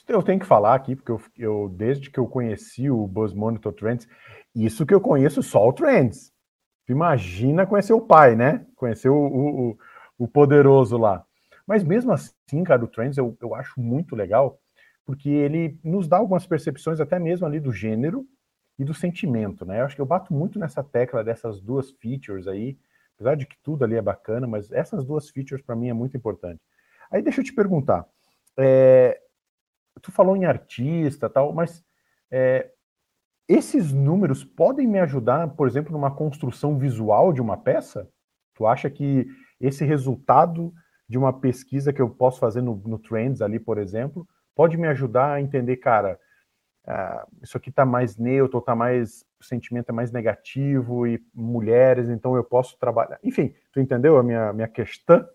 [0.07, 3.71] eu tenho que falar aqui, porque eu, eu, desde que eu conheci o Buzz Monitor
[3.73, 4.07] Trends,
[4.55, 6.33] isso que eu conheço só o Trends.
[6.89, 8.65] Imagina conhecer o pai, né?
[8.75, 9.77] Conhecer o, o,
[10.17, 11.23] o poderoso lá.
[11.67, 14.59] Mas mesmo assim, cara, o Trends eu, eu acho muito legal,
[15.05, 18.25] porque ele nos dá algumas percepções até mesmo ali do gênero
[18.79, 19.81] e do sentimento, né?
[19.81, 22.79] Eu acho que eu bato muito nessa tecla dessas duas features aí,
[23.13, 26.17] apesar de que tudo ali é bacana, mas essas duas features para mim é muito
[26.17, 26.59] importante.
[27.11, 28.07] Aí deixa eu te perguntar,
[28.57, 29.19] é,
[30.01, 31.83] tu falou em artista tal, mas
[32.31, 32.71] é,
[33.47, 38.09] esses números podem me ajudar, por exemplo, numa construção visual de uma peça?
[38.55, 39.27] Tu acha que
[39.59, 40.73] esse resultado
[41.07, 44.87] de uma pesquisa que eu posso fazer no, no Trends ali, por exemplo, pode me
[44.87, 46.17] ajudar a entender, cara,
[46.87, 52.07] uh, isso aqui está mais neutro, está mais, o sentimento é mais negativo e mulheres,
[52.07, 53.19] então eu posso trabalhar.
[53.21, 55.27] Enfim, tu entendeu a minha, minha questão?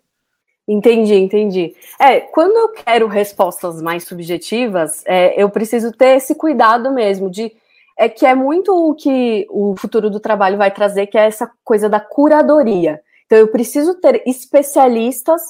[0.68, 1.76] Entendi, entendi.
[1.98, 7.52] É, quando eu quero respostas mais subjetivas, é, eu preciso ter esse cuidado mesmo de
[7.96, 11.50] é que é muito o que o futuro do trabalho vai trazer, que é essa
[11.64, 13.00] coisa da curadoria.
[13.24, 15.40] Então, eu preciso ter especialistas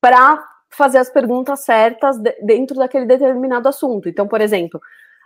[0.00, 4.08] para fazer as perguntas certas dentro daquele determinado assunto.
[4.08, 4.78] Então, por exemplo,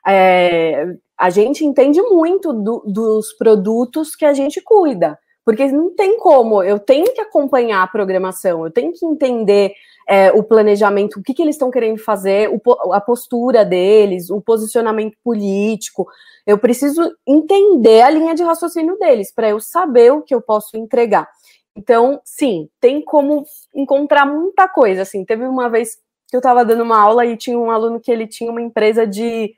[0.06, 6.18] é, a gente entende muito do, dos produtos que a gente cuida, porque não tem
[6.18, 9.72] como, eu tenho que acompanhar a programação, eu tenho que entender
[10.08, 14.40] é, o planejamento, o que, que eles estão querendo fazer, o, a postura deles, o
[14.40, 16.08] posicionamento político.
[16.46, 20.76] Eu preciso entender a linha de raciocínio deles para eu saber o que eu posso
[20.76, 21.28] entregar.
[21.76, 25.02] Então, sim, tem como encontrar muita coisa.
[25.02, 25.96] Assim, teve uma vez
[26.28, 29.06] que eu estava dando uma aula e tinha um aluno que ele tinha uma empresa
[29.06, 29.54] de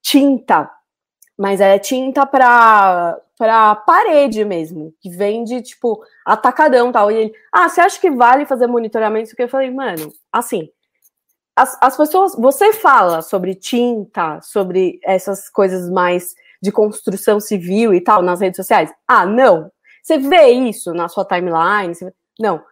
[0.00, 0.70] tinta,
[1.36, 7.10] mas é tinta para para parede mesmo, que vende tipo atacadão tal.
[7.10, 9.26] E ele, ah, você acha que vale fazer monitoramento?
[9.26, 10.68] Isso que eu falei, mano, assim,
[11.56, 18.00] as, as pessoas, você fala sobre tinta, sobre essas coisas mais de construção civil e
[18.00, 18.92] tal nas redes sociais?
[19.06, 19.70] Ah, não.
[20.02, 21.94] Você vê isso na sua timeline?
[21.94, 22.12] Você...
[22.40, 22.62] Não.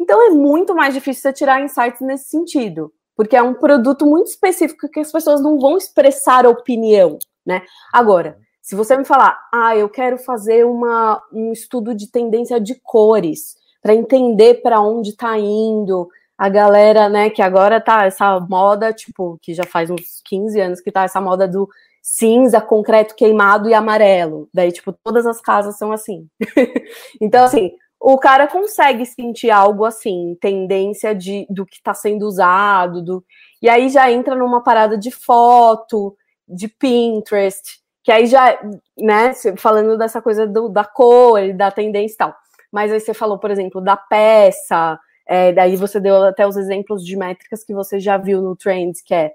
[0.00, 4.26] Então é muito mais difícil você tirar insights nesse sentido, porque é um produto muito
[4.26, 7.62] específico que as pessoas não vão expressar opinião, né?
[7.92, 12.74] Agora, se você me falar, ah, eu quero fazer uma, um estudo de tendência de
[12.74, 18.92] cores para entender para onde está indo a galera, né, que agora tá essa moda,
[18.92, 21.68] tipo, que já faz uns 15 anos que tá essa moda do
[22.02, 24.48] cinza, concreto queimado e amarelo.
[24.52, 26.28] Daí, tipo, todas as casas são assim.
[27.22, 33.00] então, assim, o cara consegue sentir algo assim, tendência de, do que está sendo usado,
[33.00, 33.24] do...
[33.62, 36.16] e aí já entra numa parada de foto,
[36.48, 38.56] de Pinterest, que aí já,
[38.96, 42.36] né, falando dessa coisa do, da cor, da tendência e tal.
[42.70, 47.04] Mas aí você falou, por exemplo, da peça, é, daí você deu até os exemplos
[47.04, 49.32] de métricas que você já viu no Trends, que é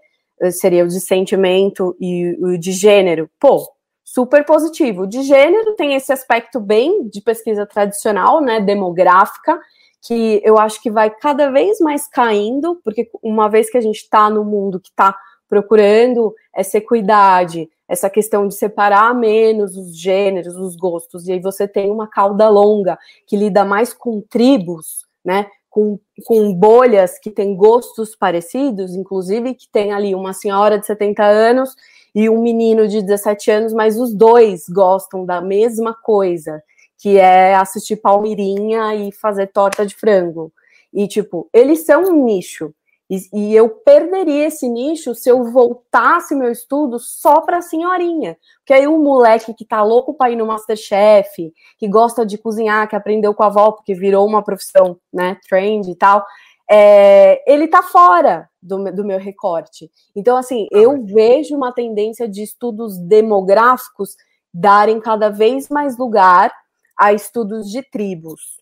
[0.52, 3.30] seria o de sentimento e o de gênero.
[3.38, 3.62] Pô,
[4.06, 5.06] super positivo.
[5.06, 9.60] De gênero tem esse aspecto bem de pesquisa tradicional, né, demográfica,
[10.02, 13.98] que eu acho que vai cada vez mais caindo, porque uma vez que a gente
[13.98, 15.14] está no mundo que está
[15.52, 21.68] procurando essa equidade, essa questão de separar menos os gêneros, os gostos, e aí você
[21.68, 25.48] tem uma cauda longa que lida mais com tribos, né?
[25.70, 31.22] com, com bolhas que têm gostos parecidos, inclusive que tem ali uma senhora de 70
[31.24, 31.76] anos
[32.16, 36.64] e um menino de 17 anos, mas os dois gostam da mesma coisa,
[36.98, 40.54] que é assistir Palmirinha e fazer torta de frango.
[40.94, 42.74] E, tipo, eles são um nicho.
[43.12, 48.38] E, e, eu perderia esse nicho se eu voltasse meu estudo só para senhorinha.
[48.60, 52.88] Porque aí o moleque que tá louco para ir no Masterchef, que gosta de cozinhar,
[52.88, 56.26] que aprendeu com a avó, porque virou uma profissão, né, trend e tal,
[56.70, 59.92] é, ele tá fora do, do meu recorte.
[60.16, 64.16] Então, assim, ah, eu vejo uma tendência de estudos demográficos
[64.54, 66.50] darem cada vez mais lugar
[66.98, 68.62] a estudos de tribos.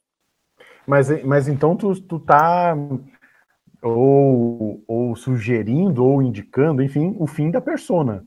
[0.87, 2.75] Mas, mas então tu, tu tá
[3.81, 8.25] ou, ou sugerindo ou indicando, enfim, o fim da persona.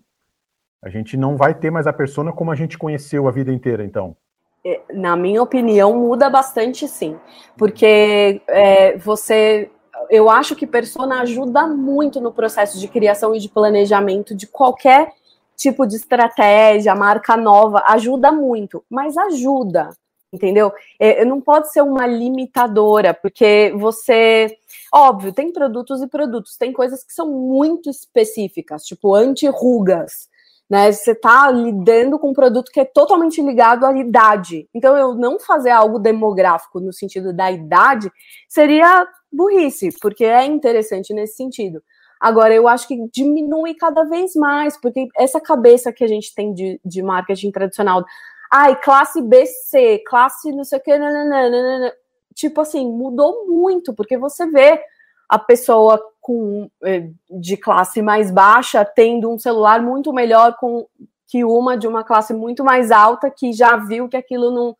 [0.82, 3.84] A gente não vai ter mais a persona como a gente conheceu a vida inteira,
[3.84, 4.16] então.
[4.64, 7.16] É, na minha opinião, muda bastante, sim.
[7.56, 9.70] Porque é, você.
[10.10, 15.12] Eu acho que persona ajuda muito no processo de criação e de planejamento de qualquer
[15.56, 19.90] tipo de estratégia, marca nova, ajuda muito, mas ajuda
[20.32, 20.72] entendeu?
[20.98, 24.56] É, não pode ser uma limitadora, porque você,
[24.92, 30.28] óbvio, tem produtos e produtos, tem coisas que são muito específicas, tipo anti-rugas,
[30.68, 30.90] né?
[30.90, 34.68] Você está lidando com um produto que é totalmente ligado à idade.
[34.74, 38.10] Então, eu não fazer algo demográfico no sentido da idade
[38.48, 41.82] seria burrice, porque é interessante nesse sentido.
[42.18, 46.54] Agora, eu acho que diminui cada vez mais, porque essa cabeça que a gente tem
[46.54, 48.04] de, de marketing tradicional,
[48.50, 51.92] ai, classe BC, classe não sei o que, nananana.
[52.34, 54.80] Tipo assim, mudou muito, porque você vê
[55.28, 60.86] a pessoa com, eh, de classe mais baixa tendo um celular muito melhor com,
[61.26, 64.76] que uma de uma classe muito mais alta que já viu que aquilo não,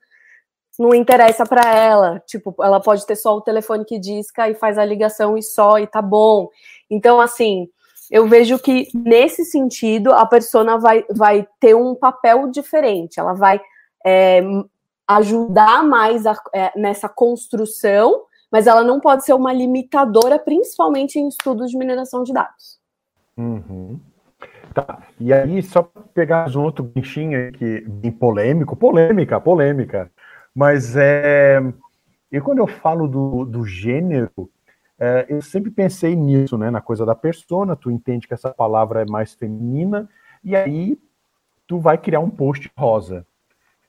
[0.79, 2.23] não interessa para ela.
[2.27, 5.79] Tipo, ela pode ter só o telefone que disca e faz a ligação e só,
[5.79, 6.49] e tá bom.
[6.91, 7.69] Então, assim,
[8.11, 13.59] eu vejo que nesse sentido a persona vai, vai ter um papel diferente, ela vai
[14.05, 14.43] é,
[15.09, 21.29] ajudar mais a, é, nessa construção, mas ela não pode ser uma limitadora, principalmente em
[21.29, 22.79] estudos de mineração de dados.
[23.37, 23.99] Uhum.
[24.75, 25.03] Tá.
[25.21, 25.83] E aí, só
[26.15, 30.11] pegar um outro bichinho aqui, bem polêmico, polêmica, polêmica.
[30.55, 31.61] Mas é.
[32.31, 34.51] E quando eu falo do, do gênero,
[34.99, 36.71] é, eu sempre pensei nisso, né?
[36.71, 40.09] Na coisa da persona, tu entende que essa palavra é mais feminina,
[40.43, 40.99] e aí
[41.67, 43.27] tu vai criar um post rosa.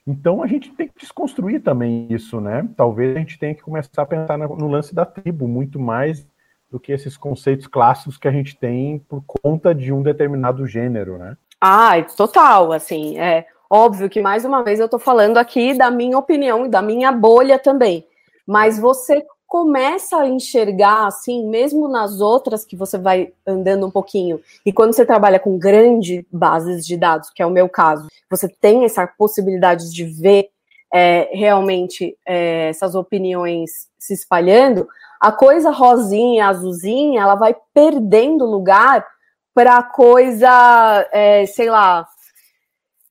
[0.06, 2.68] Então a gente tem que desconstruir também isso, né?
[2.76, 6.28] Talvez a gente tenha que começar a pensar no lance da tribo muito mais
[6.70, 11.18] do que esses conceitos clássicos que a gente tem por conta de um determinado gênero,
[11.18, 11.38] né?
[11.62, 16.18] Ah, total, assim, é óbvio que mais uma vez eu tô falando aqui da minha
[16.18, 18.06] opinião e da minha bolha também,
[18.46, 24.42] mas você começa a enxergar assim, mesmo nas outras que você vai andando um pouquinho,
[24.66, 28.50] e quando você trabalha com grandes bases de dados, que é o meu caso, você
[28.50, 30.50] tem essa possibilidade de ver
[30.92, 34.88] é, realmente é, essas opiniões se espalhando,
[35.22, 39.06] a coisa rosinha, azulzinha, ela vai perdendo lugar
[39.54, 42.08] para coisa, é, sei lá,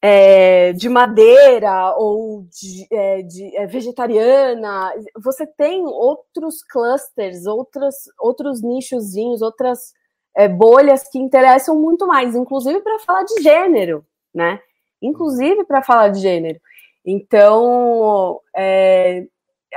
[0.05, 4.93] é, de madeira ou de, é, de é, vegetariana.
[5.23, 9.93] Você tem outros clusters, outros, outros nichozinhos, outras
[10.37, 14.61] é, bolhas que interessam muito mais, inclusive para falar de gênero, né?
[15.01, 16.61] Inclusive para falar de gênero.
[17.05, 19.25] Então, é,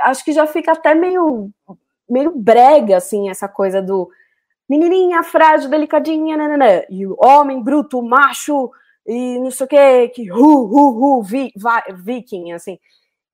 [0.00, 1.50] acho que já fica até meio
[2.08, 4.08] meio brega, assim, essa coisa do
[4.68, 6.36] menininha frágil, delicadinha,
[6.88, 8.70] e o homem bruto, macho,
[9.06, 12.78] e não sei o que, que hu, hu, hu, vi, va, viking, assim.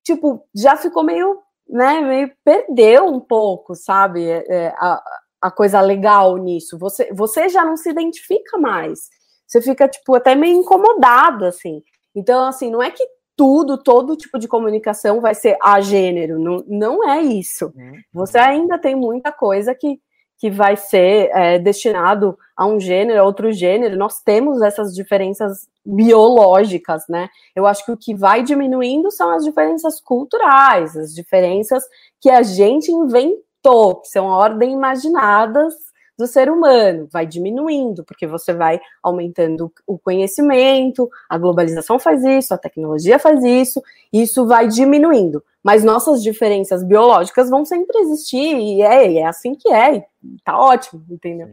[0.05, 5.03] Tipo, já ficou meio, né, meio perdeu um pouco, sabe, é, é, a,
[5.43, 6.79] a coisa legal nisso.
[6.79, 9.09] Você, você já não se identifica mais.
[9.47, 11.83] Você fica, tipo, até meio incomodado, assim.
[12.15, 13.07] Então, assim, não é que
[13.37, 16.39] tudo, todo tipo de comunicação vai ser a gênero.
[16.39, 17.73] Não, não é isso.
[17.75, 18.01] Uhum.
[18.13, 20.01] Você ainda tem muita coisa que,
[20.43, 23.97] que vai ser é, destinado a um gênero, a outro gênero.
[23.97, 27.29] Nós temos essas diferenças biológicas, né?
[27.55, 31.85] Eu acho que o que vai diminuindo são as diferenças culturais, as diferenças
[32.21, 35.75] que a gente inventou, que são ordem imaginadas
[36.23, 42.55] do ser humano, vai diminuindo, porque você vai aumentando o conhecimento, a globalização faz isso,
[42.55, 43.83] a tecnologia faz isso,
[44.13, 45.43] isso vai diminuindo.
[45.63, 50.05] Mas nossas diferenças biológicas vão sempre existir, e é, é assim que é,
[50.45, 51.51] tá ótimo, entendeu?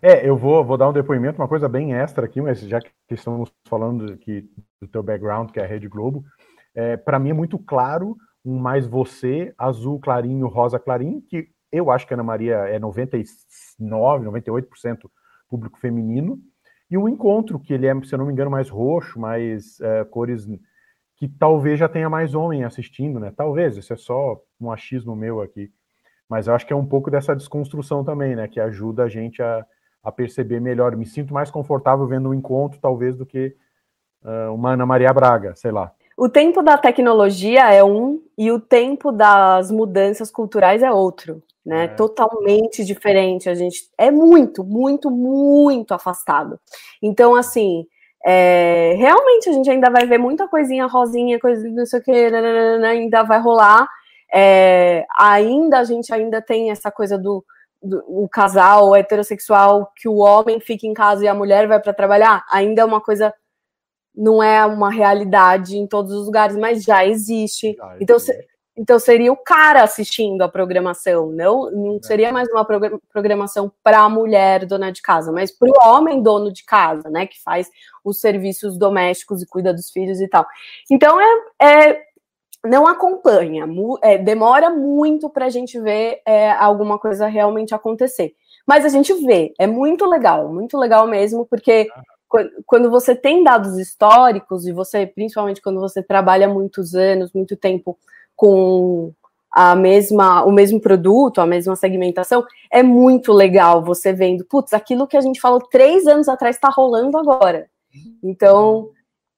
[0.00, 2.90] É, eu vou, vou dar um depoimento, uma coisa bem extra aqui, mas já que
[3.10, 4.48] estamos falando aqui
[4.80, 6.24] do teu background, que é a Rede Globo,
[6.74, 11.90] é, para mim é muito claro um mais você, azul clarinho, rosa clarinho, que eu
[11.90, 15.10] acho que a Ana Maria é 99, 98%
[15.48, 16.38] público feminino.
[16.90, 20.04] E o encontro, que ele é, se eu não me engano, mais roxo, mais é,
[20.04, 20.46] cores
[21.16, 23.32] que talvez já tenha mais homem assistindo, né?
[23.36, 25.70] Talvez, isso é só um achismo meu aqui.
[26.28, 28.48] Mas eu acho que é um pouco dessa desconstrução também, né?
[28.48, 29.64] Que ajuda a gente a,
[30.02, 30.96] a perceber melhor.
[30.96, 33.56] Me sinto mais confortável vendo um encontro, talvez, do que
[34.22, 35.92] uh, uma Ana Maria Braga, sei lá.
[36.16, 41.84] O tempo da tecnologia é um e o tempo das mudanças culturais é outro né?
[41.84, 41.88] É.
[41.88, 43.48] Totalmente diferente.
[43.48, 46.58] A gente é muito, muito, muito afastado.
[47.02, 47.86] Então, assim,
[48.24, 52.10] é, realmente a gente ainda vai ver muita coisinha rosinha, coisa não sei o que,
[52.10, 53.88] ainda vai rolar.
[54.32, 57.44] É, ainda a gente ainda tem essa coisa do,
[57.82, 61.92] do o casal heterossexual que o homem fica em casa e a mulher vai para
[61.94, 62.44] trabalhar.
[62.50, 63.32] Ainda é uma coisa
[64.16, 67.74] não é uma realidade em todos os lugares, mas já existe.
[67.74, 68.16] Já então,
[68.76, 72.06] então seria o cara assistindo a programação, não, não é.
[72.06, 72.66] seria mais uma
[73.12, 77.26] programação para a mulher dona de casa, mas para o homem dono de casa, né,
[77.26, 77.70] que faz
[78.04, 80.44] os serviços domésticos e cuida dos filhos e tal.
[80.90, 81.26] Então é,
[81.62, 82.02] é
[82.64, 83.66] não acompanha,
[84.02, 88.34] é, demora muito para a gente ver é, alguma coisa realmente acontecer.
[88.66, 91.88] Mas a gente vê, é muito legal, muito legal mesmo, porque
[92.66, 97.98] quando você tem dados históricos e você, principalmente quando você trabalha muitos anos, muito tempo
[98.36, 99.12] com
[99.50, 105.06] a mesma, o mesmo produto, a mesma segmentação, é muito legal você vendo, putz, aquilo
[105.06, 107.68] que a gente falou três anos atrás está rolando agora.
[108.22, 108.90] Então,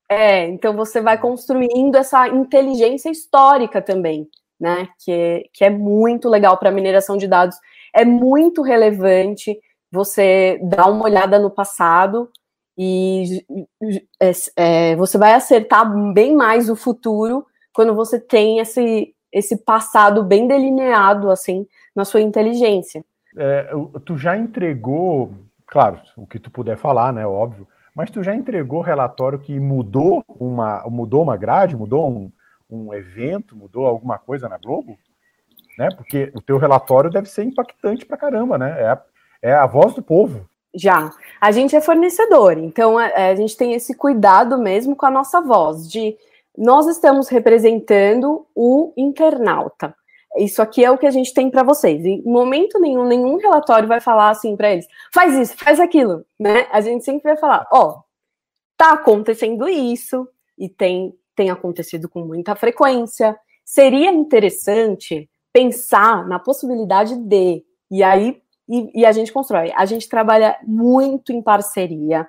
[0.09, 4.29] É, então você vai construindo essa inteligência histórica também,
[4.59, 4.89] né?
[5.05, 7.57] Que é, que é muito legal para mineração de dados,
[7.93, 9.59] é muito relevante
[9.91, 12.31] você dar uma olhada no passado
[12.79, 13.45] e
[14.21, 17.45] é, é, você vai acertar bem mais o futuro
[17.77, 21.65] quando você tem esse, esse passado bem delineado assim
[21.95, 23.05] na sua inteligência.
[23.39, 23.71] É,
[24.05, 25.33] tu já entregou,
[25.67, 27.25] claro, o que tu puder falar, né?
[27.25, 32.31] Óbvio mas tu já entregou relatório que mudou uma, mudou uma grade, mudou um,
[32.69, 34.99] um evento, mudou alguma coisa na Globo?
[35.79, 35.89] Né?
[35.97, 38.83] Porque o teu relatório deve ser impactante pra caramba, né?
[38.83, 39.03] É a,
[39.41, 40.47] é a voz do povo.
[40.75, 41.11] Já.
[41.41, 45.41] A gente é fornecedor, então a, a gente tem esse cuidado mesmo com a nossa
[45.41, 46.15] voz, de
[46.57, 49.95] nós estamos representando o internauta.
[50.37, 52.05] Isso aqui é o que a gente tem para vocês.
[52.05, 56.67] Em momento nenhum, nenhum relatório vai falar assim para eles: faz isso, faz aquilo, né?
[56.71, 58.03] A gente sempre vai falar: ó, oh,
[58.77, 60.29] tá acontecendo isso
[60.59, 63.39] e tem tem acontecido com muita frequência.
[63.65, 69.73] Seria interessante pensar na possibilidade de e aí e, e a gente constrói.
[69.77, 72.27] A gente trabalha muito em parceria,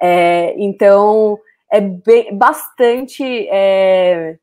[0.00, 1.38] é, então
[1.70, 4.38] é bem, bastante é,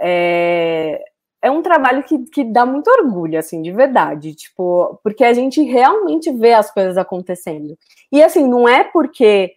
[0.00, 1.04] é,
[1.42, 5.62] é um trabalho que, que dá muito orgulho, assim, de verdade, tipo, porque a gente
[5.62, 7.76] realmente vê as coisas acontecendo.
[8.10, 9.54] E assim, não é porque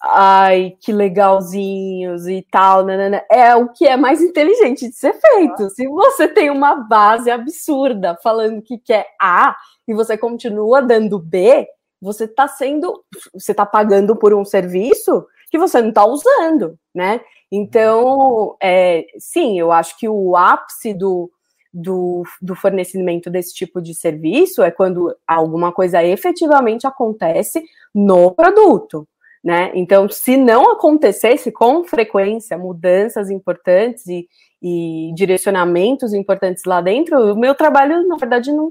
[0.00, 5.68] ai, que legalzinhos e tal, nanana, é o que é mais inteligente de ser feito.
[5.70, 9.56] Se você tem uma base absurda falando que quer A
[9.86, 11.66] e você continua dando B,
[12.00, 13.04] você está sendo,
[13.34, 17.20] você está pagando por um serviço que você não está usando, né?
[17.50, 21.30] Então, é, sim, eu acho que o ápice do,
[21.72, 27.62] do, do, fornecimento desse tipo de serviço é quando alguma coisa efetivamente acontece
[27.94, 29.08] no produto.
[29.42, 29.70] Né?
[29.74, 34.28] Então, se não acontecesse com frequência mudanças importantes e,
[34.60, 38.70] e direcionamentos importantes lá dentro, o meu trabalho, na verdade, não,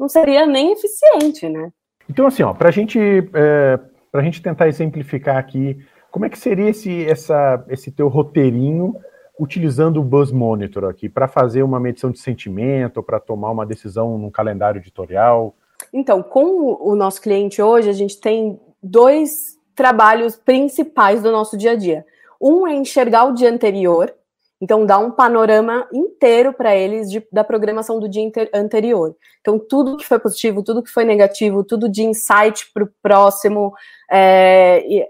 [0.00, 1.70] não seria nem eficiente, né?
[2.08, 2.98] Então, assim, para gente,
[3.34, 3.78] é,
[4.20, 5.78] a gente tentar exemplificar aqui
[6.10, 8.94] como é que seria esse, essa, esse teu roteirinho
[9.38, 14.16] utilizando o Buzz Monitor aqui para fazer uma medição de sentimento, para tomar uma decisão
[14.16, 15.56] num calendário editorial?
[15.92, 21.72] Então, com o nosso cliente hoje, a gente tem dois trabalhos principais do nosso dia
[21.72, 22.06] a dia.
[22.40, 24.14] Um é enxergar o dia anterior,
[24.64, 29.14] então dar um panorama inteiro para eles de, da programação do dia anterior.
[29.42, 33.74] Então, tudo que foi positivo, tudo que foi negativo, tudo de insight para o próximo,
[34.10, 35.06] é,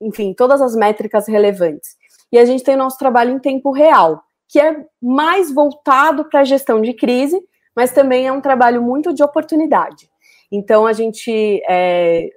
[0.00, 1.96] enfim, todas as métricas relevantes.
[2.30, 6.40] E a gente tem o nosso trabalho em tempo real, que é mais voltado para
[6.40, 7.40] a gestão de crise,
[7.74, 10.08] mas também é um trabalho muito de oportunidade.
[10.52, 12.28] Então, a gente é,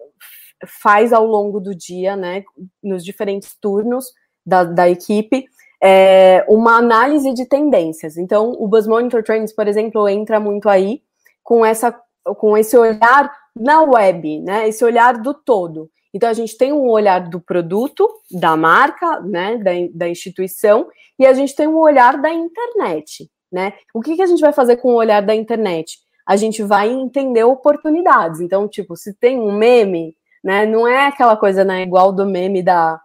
[0.65, 2.43] faz ao longo do dia, né,
[2.81, 4.07] nos diferentes turnos
[4.43, 5.45] da, da equipe,
[5.82, 8.17] é, uma análise de tendências.
[8.17, 11.01] Então, o Buzz Monitor Trends, por exemplo, entra muito aí
[11.43, 11.95] com, essa,
[12.38, 15.89] com esse olhar na web, né, esse olhar do todo.
[16.13, 20.88] Então, a gente tem um olhar do produto, da marca, né, da, da instituição,
[21.19, 23.73] e a gente tem um olhar da internet, né?
[23.93, 25.97] O que, que a gente vai fazer com o olhar da internet?
[26.25, 28.39] A gente vai entender oportunidades.
[28.41, 32.63] Então, tipo, se tem um meme, né, não é aquela coisa, né, igual do meme
[32.63, 32.99] da,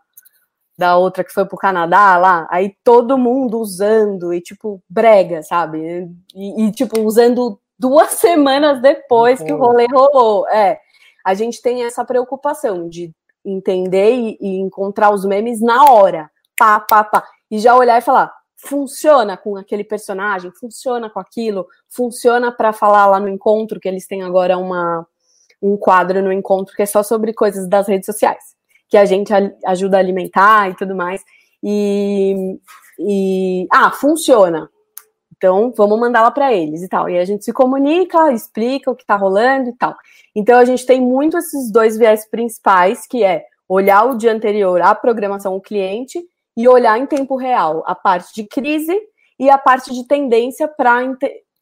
[0.77, 6.09] da outra que foi pro Canadá lá, aí todo mundo usando, e tipo, brega, sabe?
[6.35, 10.49] E, e tipo, usando duas semanas depois que o rolê rolou.
[10.49, 10.81] É
[11.25, 13.13] a gente tem essa preocupação de
[13.45, 18.03] entender e, e encontrar os memes na hora, pá, pá, pá, e já olhar e
[18.03, 23.89] falar, funciona com aquele personagem, funciona com aquilo, funciona para falar lá no encontro, que
[23.89, 25.07] eles têm agora uma,
[25.61, 28.52] um quadro no encontro que é só sobre coisas das redes sociais,
[28.93, 29.33] que a gente
[29.65, 31.25] ajuda a alimentar e tudo mais.
[31.63, 32.59] E,
[32.99, 34.69] e ah, funciona.
[35.35, 37.09] Então, vamos mandar lá para eles e tal.
[37.09, 39.97] E a gente se comunica, explica o que está rolando e tal.
[40.37, 44.83] Então, a gente tem muito esses dois viés principais, que é olhar o dia anterior
[44.83, 46.23] a programação, o cliente,
[46.55, 48.95] e olhar em tempo real a parte de crise
[49.41, 51.01] e a parte de tendência para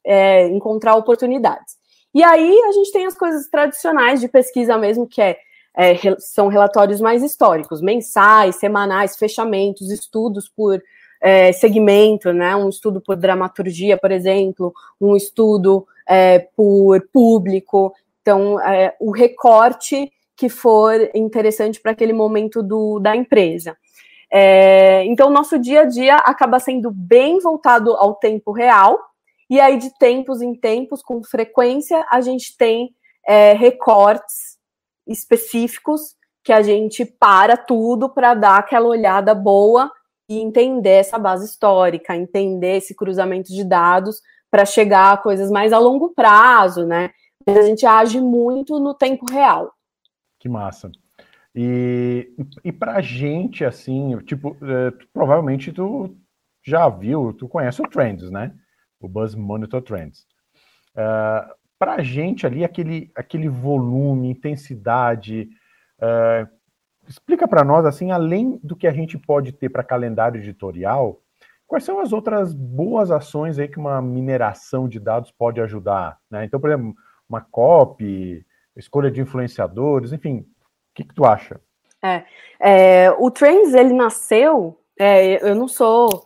[0.04, 1.76] é, encontrar oportunidades.
[2.12, 5.38] E aí, a gente tem as coisas tradicionais de pesquisa mesmo, que é,
[5.80, 10.82] é são relatórios mais históricos, mensais, semanais, fechamentos, estudos por
[11.22, 12.54] é, segmento, né?
[12.54, 17.94] Um estudo por dramaturgia, por exemplo, um estudo é, por público.
[18.20, 23.76] Então, é, o recorte que for interessante para aquele momento do, da empresa.
[24.30, 28.98] É, então, nosso dia a dia acaba sendo bem voltado ao tempo real,
[29.48, 32.94] e aí, de tempos em tempos, com frequência, a gente tem
[33.26, 34.49] é, recortes
[35.10, 39.90] específicos que a gente para tudo para dar aquela olhada boa
[40.28, 45.72] e entender essa base histórica, entender esse cruzamento de dados para chegar a coisas mais
[45.72, 47.10] a longo prazo, né?
[47.46, 49.72] Mas a gente age muito no tempo real.
[50.38, 50.90] Que massa.
[51.54, 52.32] E,
[52.64, 56.16] e pra gente, assim, tipo, é, provavelmente tu
[56.62, 58.54] já viu, tu conhece o Trends, né?
[59.00, 60.26] O Buzz Monitor Trends.
[60.94, 65.48] Uh, pra gente ali, aquele, aquele volume, intensidade,
[65.98, 66.46] uh,
[67.08, 71.22] explica para nós, assim, além do que a gente pode ter para calendário editorial,
[71.66, 76.18] quais são as outras boas ações aí que uma mineração de dados pode ajudar?
[76.30, 76.44] Né?
[76.44, 76.94] Então, por exemplo,
[77.26, 78.44] uma copy,
[78.76, 80.44] escolha de influenciadores, enfim, o
[80.94, 81.58] que, que tu acha?
[82.02, 82.24] É,
[82.60, 86.24] é, o Trends, ele nasceu, é, eu não sou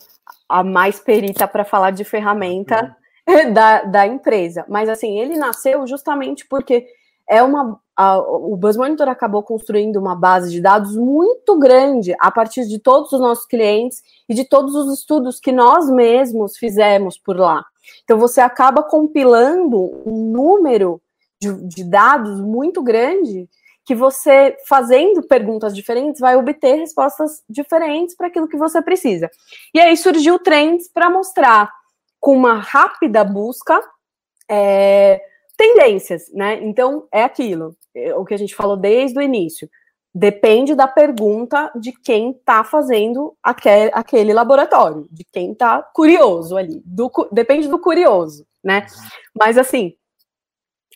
[0.48, 3.03] a mais perita para falar de ferramenta uhum.
[3.53, 6.87] da, da empresa, mas assim, ele nasceu justamente porque
[7.29, 12.31] é uma a, o Buzz Monitor acabou construindo uma base de dados muito grande a
[12.31, 17.16] partir de todos os nossos clientes e de todos os estudos que nós mesmos fizemos
[17.16, 17.64] por lá.
[18.03, 21.01] Então você acaba compilando um número
[21.41, 23.49] de, de dados muito grande
[23.85, 29.31] que você, fazendo perguntas diferentes, vai obter respostas diferentes para aquilo que você precisa.
[29.75, 31.70] E aí surgiu Trends para mostrar
[32.25, 33.79] com uma rápida busca
[34.51, 35.20] é,
[35.59, 36.59] tendências, né?
[36.64, 39.68] Então, é aquilo, é o que a gente falou desde o início.
[40.14, 46.81] Depende da pergunta de quem está fazendo aquele, laboratório, de quem está curioso ali.
[46.87, 48.87] Do, depende do curioso, né?
[49.39, 49.93] Mas, assim,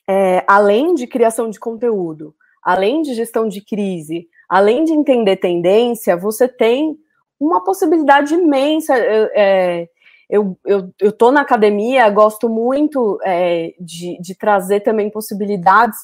[0.08, 6.16] é, além de criação de conteúdo, além de gestão de crise, além de entender tendência,
[6.16, 6.96] você tem
[7.38, 8.96] uma possibilidade imensa.
[8.96, 9.90] É,
[10.28, 15.98] eu, eu, eu tô na academia, gosto muito é, de, de trazer também possibilidades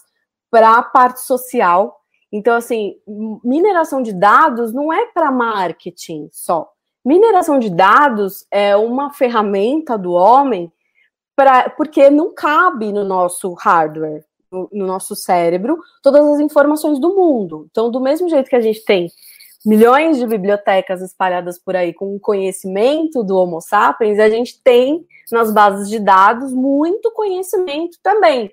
[0.51, 2.01] para a parte social.
[2.33, 2.97] Então, assim,
[3.45, 6.71] mineração de dados não é para marketing só.
[7.05, 10.73] Mineração de dados é uma ferramenta do homem
[11.37, 17.15] para porque não cabe no nosso hardware, no, no nosso cérebro, todas as informações do
[17.15, 17.67] mundo.
[17.71, 19.11] Então, do mesmo jeito que a gente tem
[19.65, 25.53] milhões de bibliotecas espalhadas por aí com conhecimento do Homo sapiens, a gente tem nas
[25.53, 28.53] bases de dados muito conhecimento também.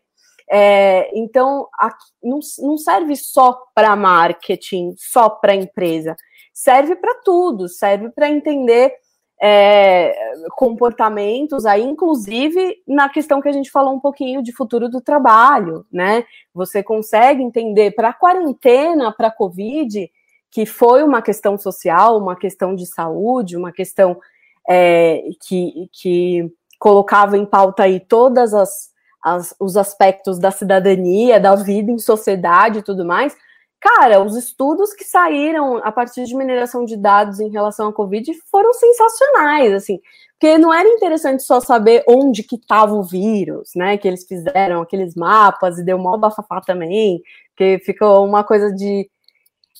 [0.50, 6.16] É, então, aqui, não, não serve só para marketing, só para empresa,
[6.54, 8.94] serve para tudo, serve para entender
[9.42, 10.14] é,
[10.56, 15.84] comportamentos, aí, inclusive na questão que a gente falou um pouquinho de futuro do trabalho,
[15.92, 16.24] né?
[16.54, 20.12] Você consegue entender para a quarentena, para a Covid,
[20.52, 24.20] que foi uma questão social, uma questão de saúde, uma questão
[24.70, 28.90] é, que, que colocava em pauta aí todas as,
[29.24, 33.36] as, os aspectos da cidadania, da vida em sociedade e tudo mais.
[33.80, 38.32] Cara, os estudos que saíram a partir de mineração de dados em relação à Covid
[38.52, 40.00] foram sensacionais, assim,
[40.34, 44.82] porque não era interessante só saber onde que estava o vírus, né, que eles fizeram
[44.82, 47.24] aqueles mapas e deu mó bafafá também,
[47.56, 49.10] que ficou uma coisa de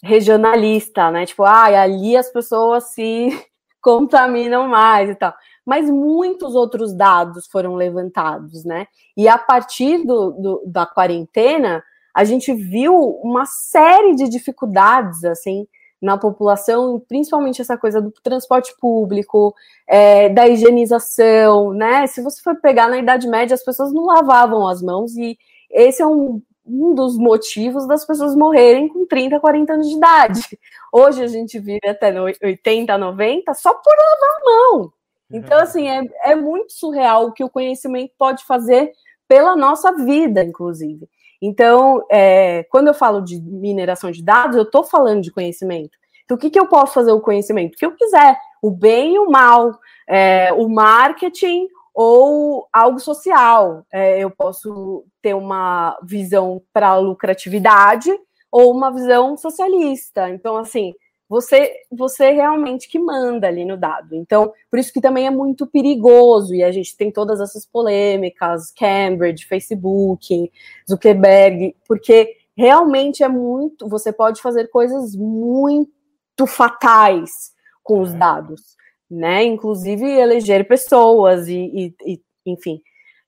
[0.04, 1.26] regionalista, né?
[1.26, 3.30] Tipo, ah, ali as pessoas se
[3.82, 5.34] contaminam mais e tal.
[5.66, 8.88] Mas muitos outros dados foram levantados, né?
[9.16, 11.84] E a partir do, do, da quarentena,
[12.14, 15.68] a gente viu uma série de dificuldades, assim,
[16.02, 19.54] na população, principalmente essa coisa do transporte público,
[19.88, 22.08] é, da higienização, né?
[22.08, 25.38] Se você for pegar na Idade Média, as pessoas não lavavam as mãos e
[25.70, 30.60] esse é um um dos motivos das pessoas morrerem com 30, 40 anos de idade.
[30.92, 34.94] Hoje a gente vive até 80, 90 só por lavar a mão.
[35.32, 35.64] Então, uhum.
[35.64, 38.92] assim, é, é muito surreal o que o conhecimento pode fazer
[39.28, 41.08] pela nossa vida, inclusive.
[41.42, 45.98] Então, é, quando eu falo de mineração de dados, eu estou falando de conhecimento.
[46.24, 47.74] Então, o que, que eu posso fazer o conhecimento?
[47.74, 53.86] O que eu quiser, o bem e o mal, é, o marketing, ou algo social.
[53.92, 58.12] É, eu posso ter uma visão para lucratividade
[58.52, 60.30] ou uma visão socialista.
[60.30, 60.94] Então, assim,
[61.30, 64.16] você você realmente que manda ali no dado.
[64.16, 68.72] Então, por isso que também é muito perigoso e a gente tem todas essas polêmicas,
[68.72, 70.52] Cambridge, Facebook,
[70.90, 77.52] Zuckerberg, porque realmente é muito, você pode fazer coisas muito fatais
[77.84, 78.76] com os dados
[79.12, 79.44] né?
[79.44, 82.82] Inclusive eleger pessoas e, e, e enfim,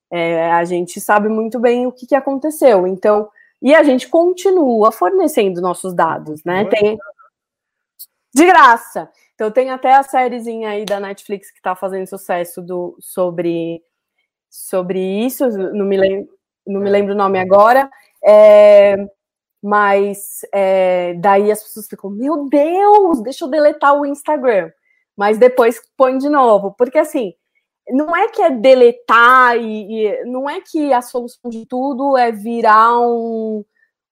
[0.10, 2.88] é, a gente sabe muito bem o que, que, aconteceu.
[2.88, 3.30] Então,
[3.62, 6.66] e a gente continua fornecendo nossos dados, né?
[6.66, 6.98] Tem
[8.34, 9.10] de graça.
[9.36, 13.82] Então tem até a sériezinha aí da Netflix que está fazendo sucesso do sobre
[14.50, 15.48] sobre isso.
[15.50, 16.34] Não me lembro,
[16.66, 17.90] não me lembro o nome agora.
[18.26, 18.96] É,
[19.62, 24.72] mas é, daí as pessoas ficam, meu Deus, deixa eu deletar o Instagram.
[25.16, 27.34] Mas depois põe de novo, porque assim,
[27.90, 32.32] não é que é deletar e, e não é que a solução de tudo é
[32.32, 33.64] virar um,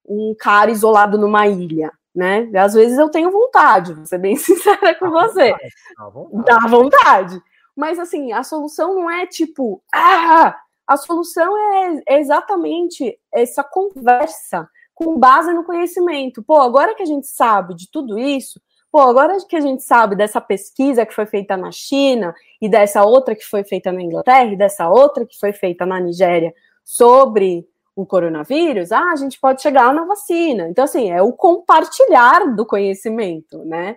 [0.06, 2.50] um cara isolado numa ilha, né?
[2.56, 5.50] Às vezes eu tenho vontade, vou ser bem sincera com dá você.
[5.50, 6.44] Vontade, dá, vontade.
[6.44, 7.42] dá vontade.
[7.74, 10.54] Mas assim, a solução não é tipo, ah,
[10.86, 16.42] a solução é exatamente essa conversa com base no conhecimento.
[16.42, 18.60] Pô, agora que a gente sabe de tudo isso,
[18.92, 23.02] pô, agora que a gente sabe dessa pesquisa que foi feita na China e dessa
[23.02, 27.66] outra que foi feita na Inglaterra e dessa outra que foi feita na Nigéria sobre
[27.96, 30.68] o coronavírus, ah, a gente pode chegar na vacina.
[30.68, 33.96] Então, assim, é o compartilhar do conhecimento, né?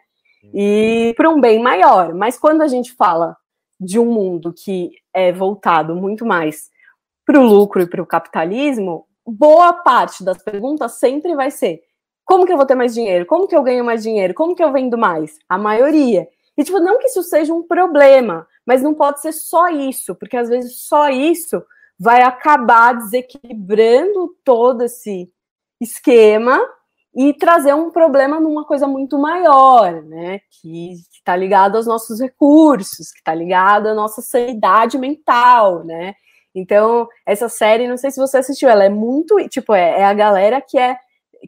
[0.53, 2.13] E para um bem maior.
[2.13, 3.35] Mas quando a gente fala
[3.79, 6.69] de um mundo que é voltado muito mais
[7.25, 11.81] para o lucro e para o capitalismo, boa parte das perguntas sempre vai ser:
[12.25, 13.25] como que eu vou ter mais dinheiro?
[13.25, 14.33] Como que eu ganho mais dinheiro?
[14.33, 15.37] Como que eu vendo mais?
[15.47, 16.27] A maioria.
[16.57, 20.35] E, tipo, não que isso seja um problema, mas não pode ser só isso, porque
[20.35, 21.63] às vezes só isso
[21.99, 25.29] vai acabar desequilibrando todo esse
[25.79, 26.59] esquema
[27.15, 30.39] e trazer um problema numa coisa muito maior, né?
[30.49, 36.13] Que está ligado aos nossos recursos, que está ligado à nossa sanidade mental, né?
[36.53, 40.13] Então, essa série, não sei se você assistiu, ela é muito, tipo, é, é a
[40.13, 40.97] galera que é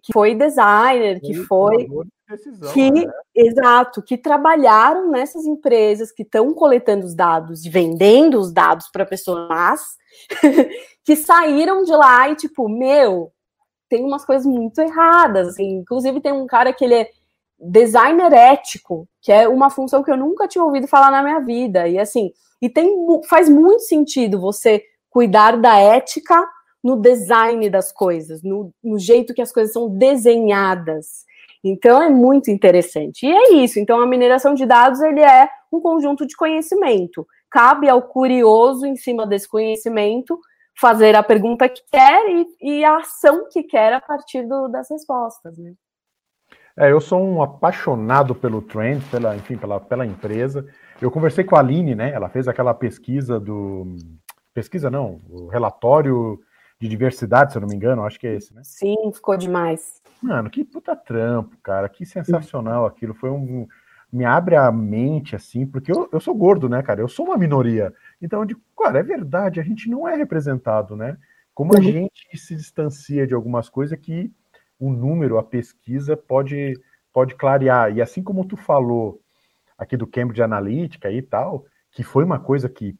[0.02, 1.88] que foi designer, que foi
[2.30, 3.06] decisão, que né?
[3.34, 9.06] exato, que trabalharam nessas empresas que estão coletando os dados e vendendo os dados para
[9.06, 9.82] pessoas
[11.04, 13.32] que saíram de lá e tipo, meu,
[13.90, 15.80] tem umas coisas muito erradas, assim.
[15.80, 17.10] inclusive tem um cara que ele é
[17.60, 21.88] designer ético, que é uma função que eu nunca tinha ouvido falar na minha vida.
[21.88, 22.32] E assim,
[22.62, 22.94] e tem
[23.28, 26.48] faz muito sentido você cuidar da ética
[26.88, 31.26] no design das coisas, no, no jeito que as coisas são desenhadas.
[31.62, 33.26] Então é muito interessante.
[33.26, 33.78] E é isso.
[33.78, 37.28] Então a mineração de dados ele é um conjunto de conhecimento.
[37.52, 40.40] Cabe ao curioso em cima desse conhecimento
[40.80, 44.90] fazer a pergunta que quer e, e a ação que quer a partir do, das
[44.90, 45.58] respostas.
[45.58, 45.74] Né?
[46.78, 50.66] É, eu sou um apaixonado pelo trend, pela, enfim, pela, pela empresa.
[51.02, 52.14] Eu conversei com a Aline, né?
[52.14, 53.94] Ela fez aquela pesquisa do
[54.54, 56.40] pesquisa não, o relatório
[56.80, 58.62] de diversidade, se eu não me engano, acho que é esse, né?
[58.64, 60.02] Sim, ficou demais.
[60.22, 63.14] Mano, que puta trampo, cara, que sensacional aquilo.
[63.14, 63.68] Foi um.
[64.12, 67.02] Me abre a mente, assim, porque eu, eu sou gordo, né, cara?
[67.02, 67.94] Eu sou uma minoria.
[68.22, 71.18] Então eu digo, cara, é verdade, a gente não é representado, né?
[71.54, 71.84] Como a uhum.
[71.84, 74.32] gente se distancia de algumas coisas que
[74.80, 76.80] o número, a pesquisa pode,
[77.12, 77.96] pode clarear.
[77.96, 79.20] E assim como tu falou
[79.78, 82.96] aqui do Cambridge Analytica e tal, que foi uma coisa que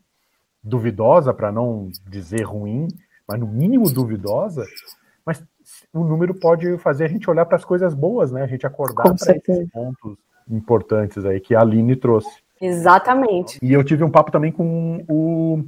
[0.62, 2.88] duvidosa, para não dizer ruim,
[3.28, 4.64] mas no mínimo duvidosa,
[5.26, 5.44] mas
[5.94, 8.44] o número pode fazer a gente olhar para as coisas boas, né?
[8.44, 10.18] A gente acordar para esses pontos
[10.50, 12.30] importantes aí que a Aline trouxe.
[12.62, 13.60] Exatamente.
[13.62, 15.64] E eu tive um papo também com o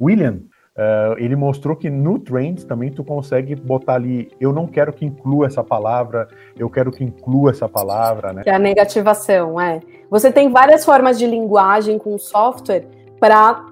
[0.00, 0.40] William.
[0.76, 5.04] Uh, ele mostrou que no Trends também tu consegue botar ali, eu não quero que
[5.04, 8.44] inclua essa palavra, eu quero que inclua essa palavra, né?
[8.44, 9.80] Que é a negativação, é.
[10.08, 12.86] Você tem várias formas de linguagem com software
[13.18, 13.66] para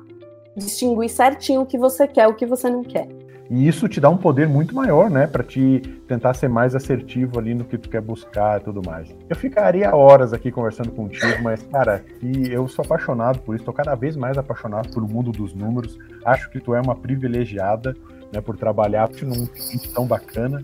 [0.57, 3.09] distinguir certinho o que você quer, o que você não quer.
[3.51, 7.39] E isso te dá um poder muito maior, né, para te tentar ser mais assertivo
[7.39, 9.15] ali no que tu quer buscar e tudo mais.
[9.29, 13.73] Eu ficaria horas aqui conversando contigo, mas cara, e eu sou apaixonado por isso, tô
[13.73, 15.99] cada vez mais apaixonado pelo mundo dos números.
[16.25, 17.97] Acho que tu é uma privilegiada,
[18.31, 20.63] né, por trabalhar num sítio tão bacana.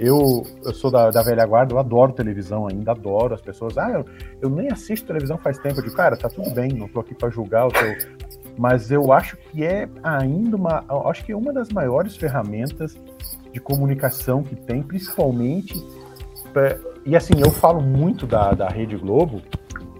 [0.00, 3.78] Eu, eu sou da, da velha guarda, eu adoro televisão ainda, adoro as pessoas.
[3.78, 4.04] Ah, eu,
[4.42, 5.78] eu nem assisto televisão faz tempo.
[5.78, 7.94] Eu digo, cara, tá tudo bem, não tô aqui para julgar o teu,
[8.56, 12.96] mas eu acho que é ainda uma, acho que é uma das maiores ferramentas
[13.52, 15.74] de comunicação que tem, principalmente
[16.52, 19.42] pra, e assim eu falo muito da, da Rede Globo,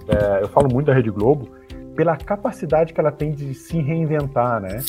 [0.09, 1.49] é, eu falo muito da Rede Globo
[1.95, 4.81] pela capacidade que ela tem de se reinventar, né?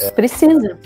[0.00, 0.78] É, Precisa.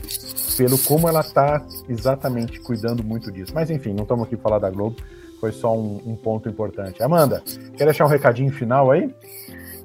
[0.57, 3.53] Pelo como ela está exatamente cuidando muito disso.
[3.55, 4.97] Mas enfim, não estamos aqui para falar da Globo,
[5.41, 7.03] foi só um, um ponto importante.
[7.03, 7.43] Amanda,
[7.77, 9.13] quer deixar um recadinho final aí?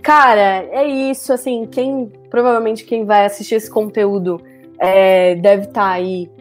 [0.07, 1.33] Cara, é isso.
[1.33, 4.41] Assim, quem provavelmente quem vai assistir esse conteúdo
[4.79, 6.31] é, deve estar tá aí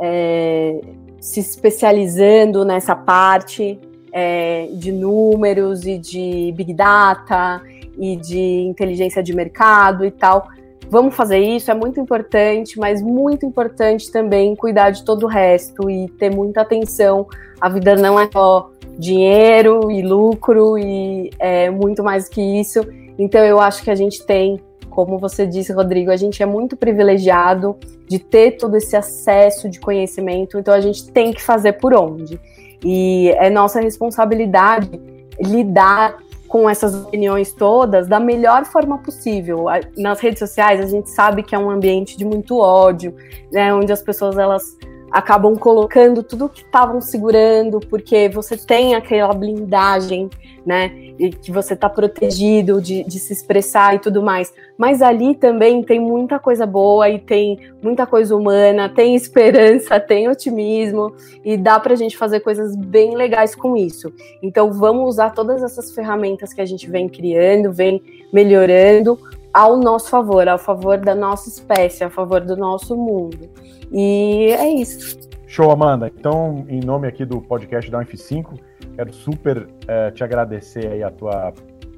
[0.00, 0.80] é,
[1.20, 3.80] se especializando nessa parte
[4.12, 7.60] é, de números e de big data
[7.98, 10.46] e de inteligência de mercado e tal.
[10.88, 15.90] Vamos fazer isso, é muito importante, mas muito importante também cuidar de todo o resto
[15.90, 17.26] e ter muita atenção.
[17.60, 22.86] A vida não é só dinheiro e lucro e é muito mais que isso.
[23.18, 24.60] Então eu acho que a gente tem,
[24.90, 27.76] como você disse, Rodrigo, a gente é muito privilegiado
[28.08, 32.40] de ter todo esse acesso de conhecimento, então a gente tem que fazer por onde.
[32.84, 35.00] E é nossa responsabilidade
[35.40, 39.66] lidar com essas opiniões todas da melhor forma possível.
[39.96, 43.14] Nas redes sociais a gente sabe que é um ambiente de muito ódio,
[43.52, 44.76] né, onde as pessoas elas
[45.16, 50.28] acabam colocando tudo que estavam segurando, porque você tem aquela blindagem,
[50.64, 50.92] né?
[51.18, 54.52] E que você está protegido de, de, se expressar e tudo mais.
[54.76, 60.28] Mas ali também tem muita coisa boa e tem muita coisa humana, tem esperança, tem
[60.28, 64.12] otimismo e dá para a gente fazer coisas bem legais com isso.
[64.42, 69.18] Então vamos usar todas essas ferramentas que a gente vem criando, vem melhorando
[69.56, 73.48] ao nosso favor, ao favor da nossa espécie, a favor do nosso mundo.
[73.90, 75.18] E é isso.
[75.46, 76.12] Show, Amanda.
[76.14, 78.60] Então, em nome aqui do podcast da F5,
[78.94, 81.54] quero super é, te agradecer aí a tua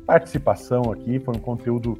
[0.06, 1.18] participação aqui.
[1.18, 1.98] Foi um conteúdo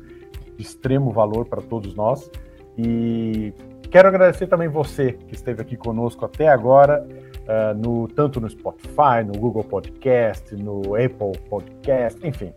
[0.57, 2.31] de extremo valor para todos nós.
[2.79, 3.53] E
[3.91, 9.25] quero agradecer também você que esteve aqui conosco até agora, uh, no, tanto no Spotify,
[9.27, 12.53] no Google Podcast, no Apple Podcast, enfim,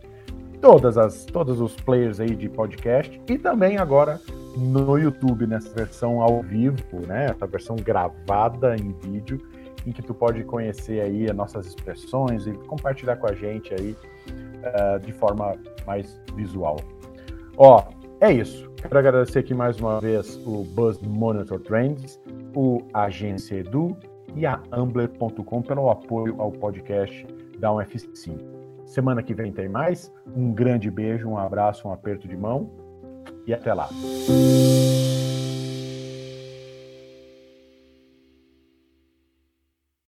[0.62, 4.20] todas as, todos os players aí de podcast e também agora
[4.56, 7.26] no YouTube, nessa versão ao vivo, né?
[7.26, 9.40] Essa versão gravada em vídeo,
[9.84, 13.96] em que tu pode conhecer aí as nossas expressões e compartilhar com a gente aí
[14.30, 15.54] uh, de forma
[15.84, 16.76] mais visual.
[17.56, 17.82] Ó,
[18.20, 18.70] é isso.
[18.76, 22.20] Quero agradecer aqui mais uma vez o Buzz Monitor Trends,
[22.54, 23.96] o Agência Edu
[24.36, 27.26] e a Ambler.com pelo apoio ao podcast
[27.58, 28.61] da UF5.
[28.92, 30.12] Semana que vem tem mais.
[30.36, 32.70] Um grande beijo, um abraço, um aperto de mão
[33.46, 33.88] e até lá.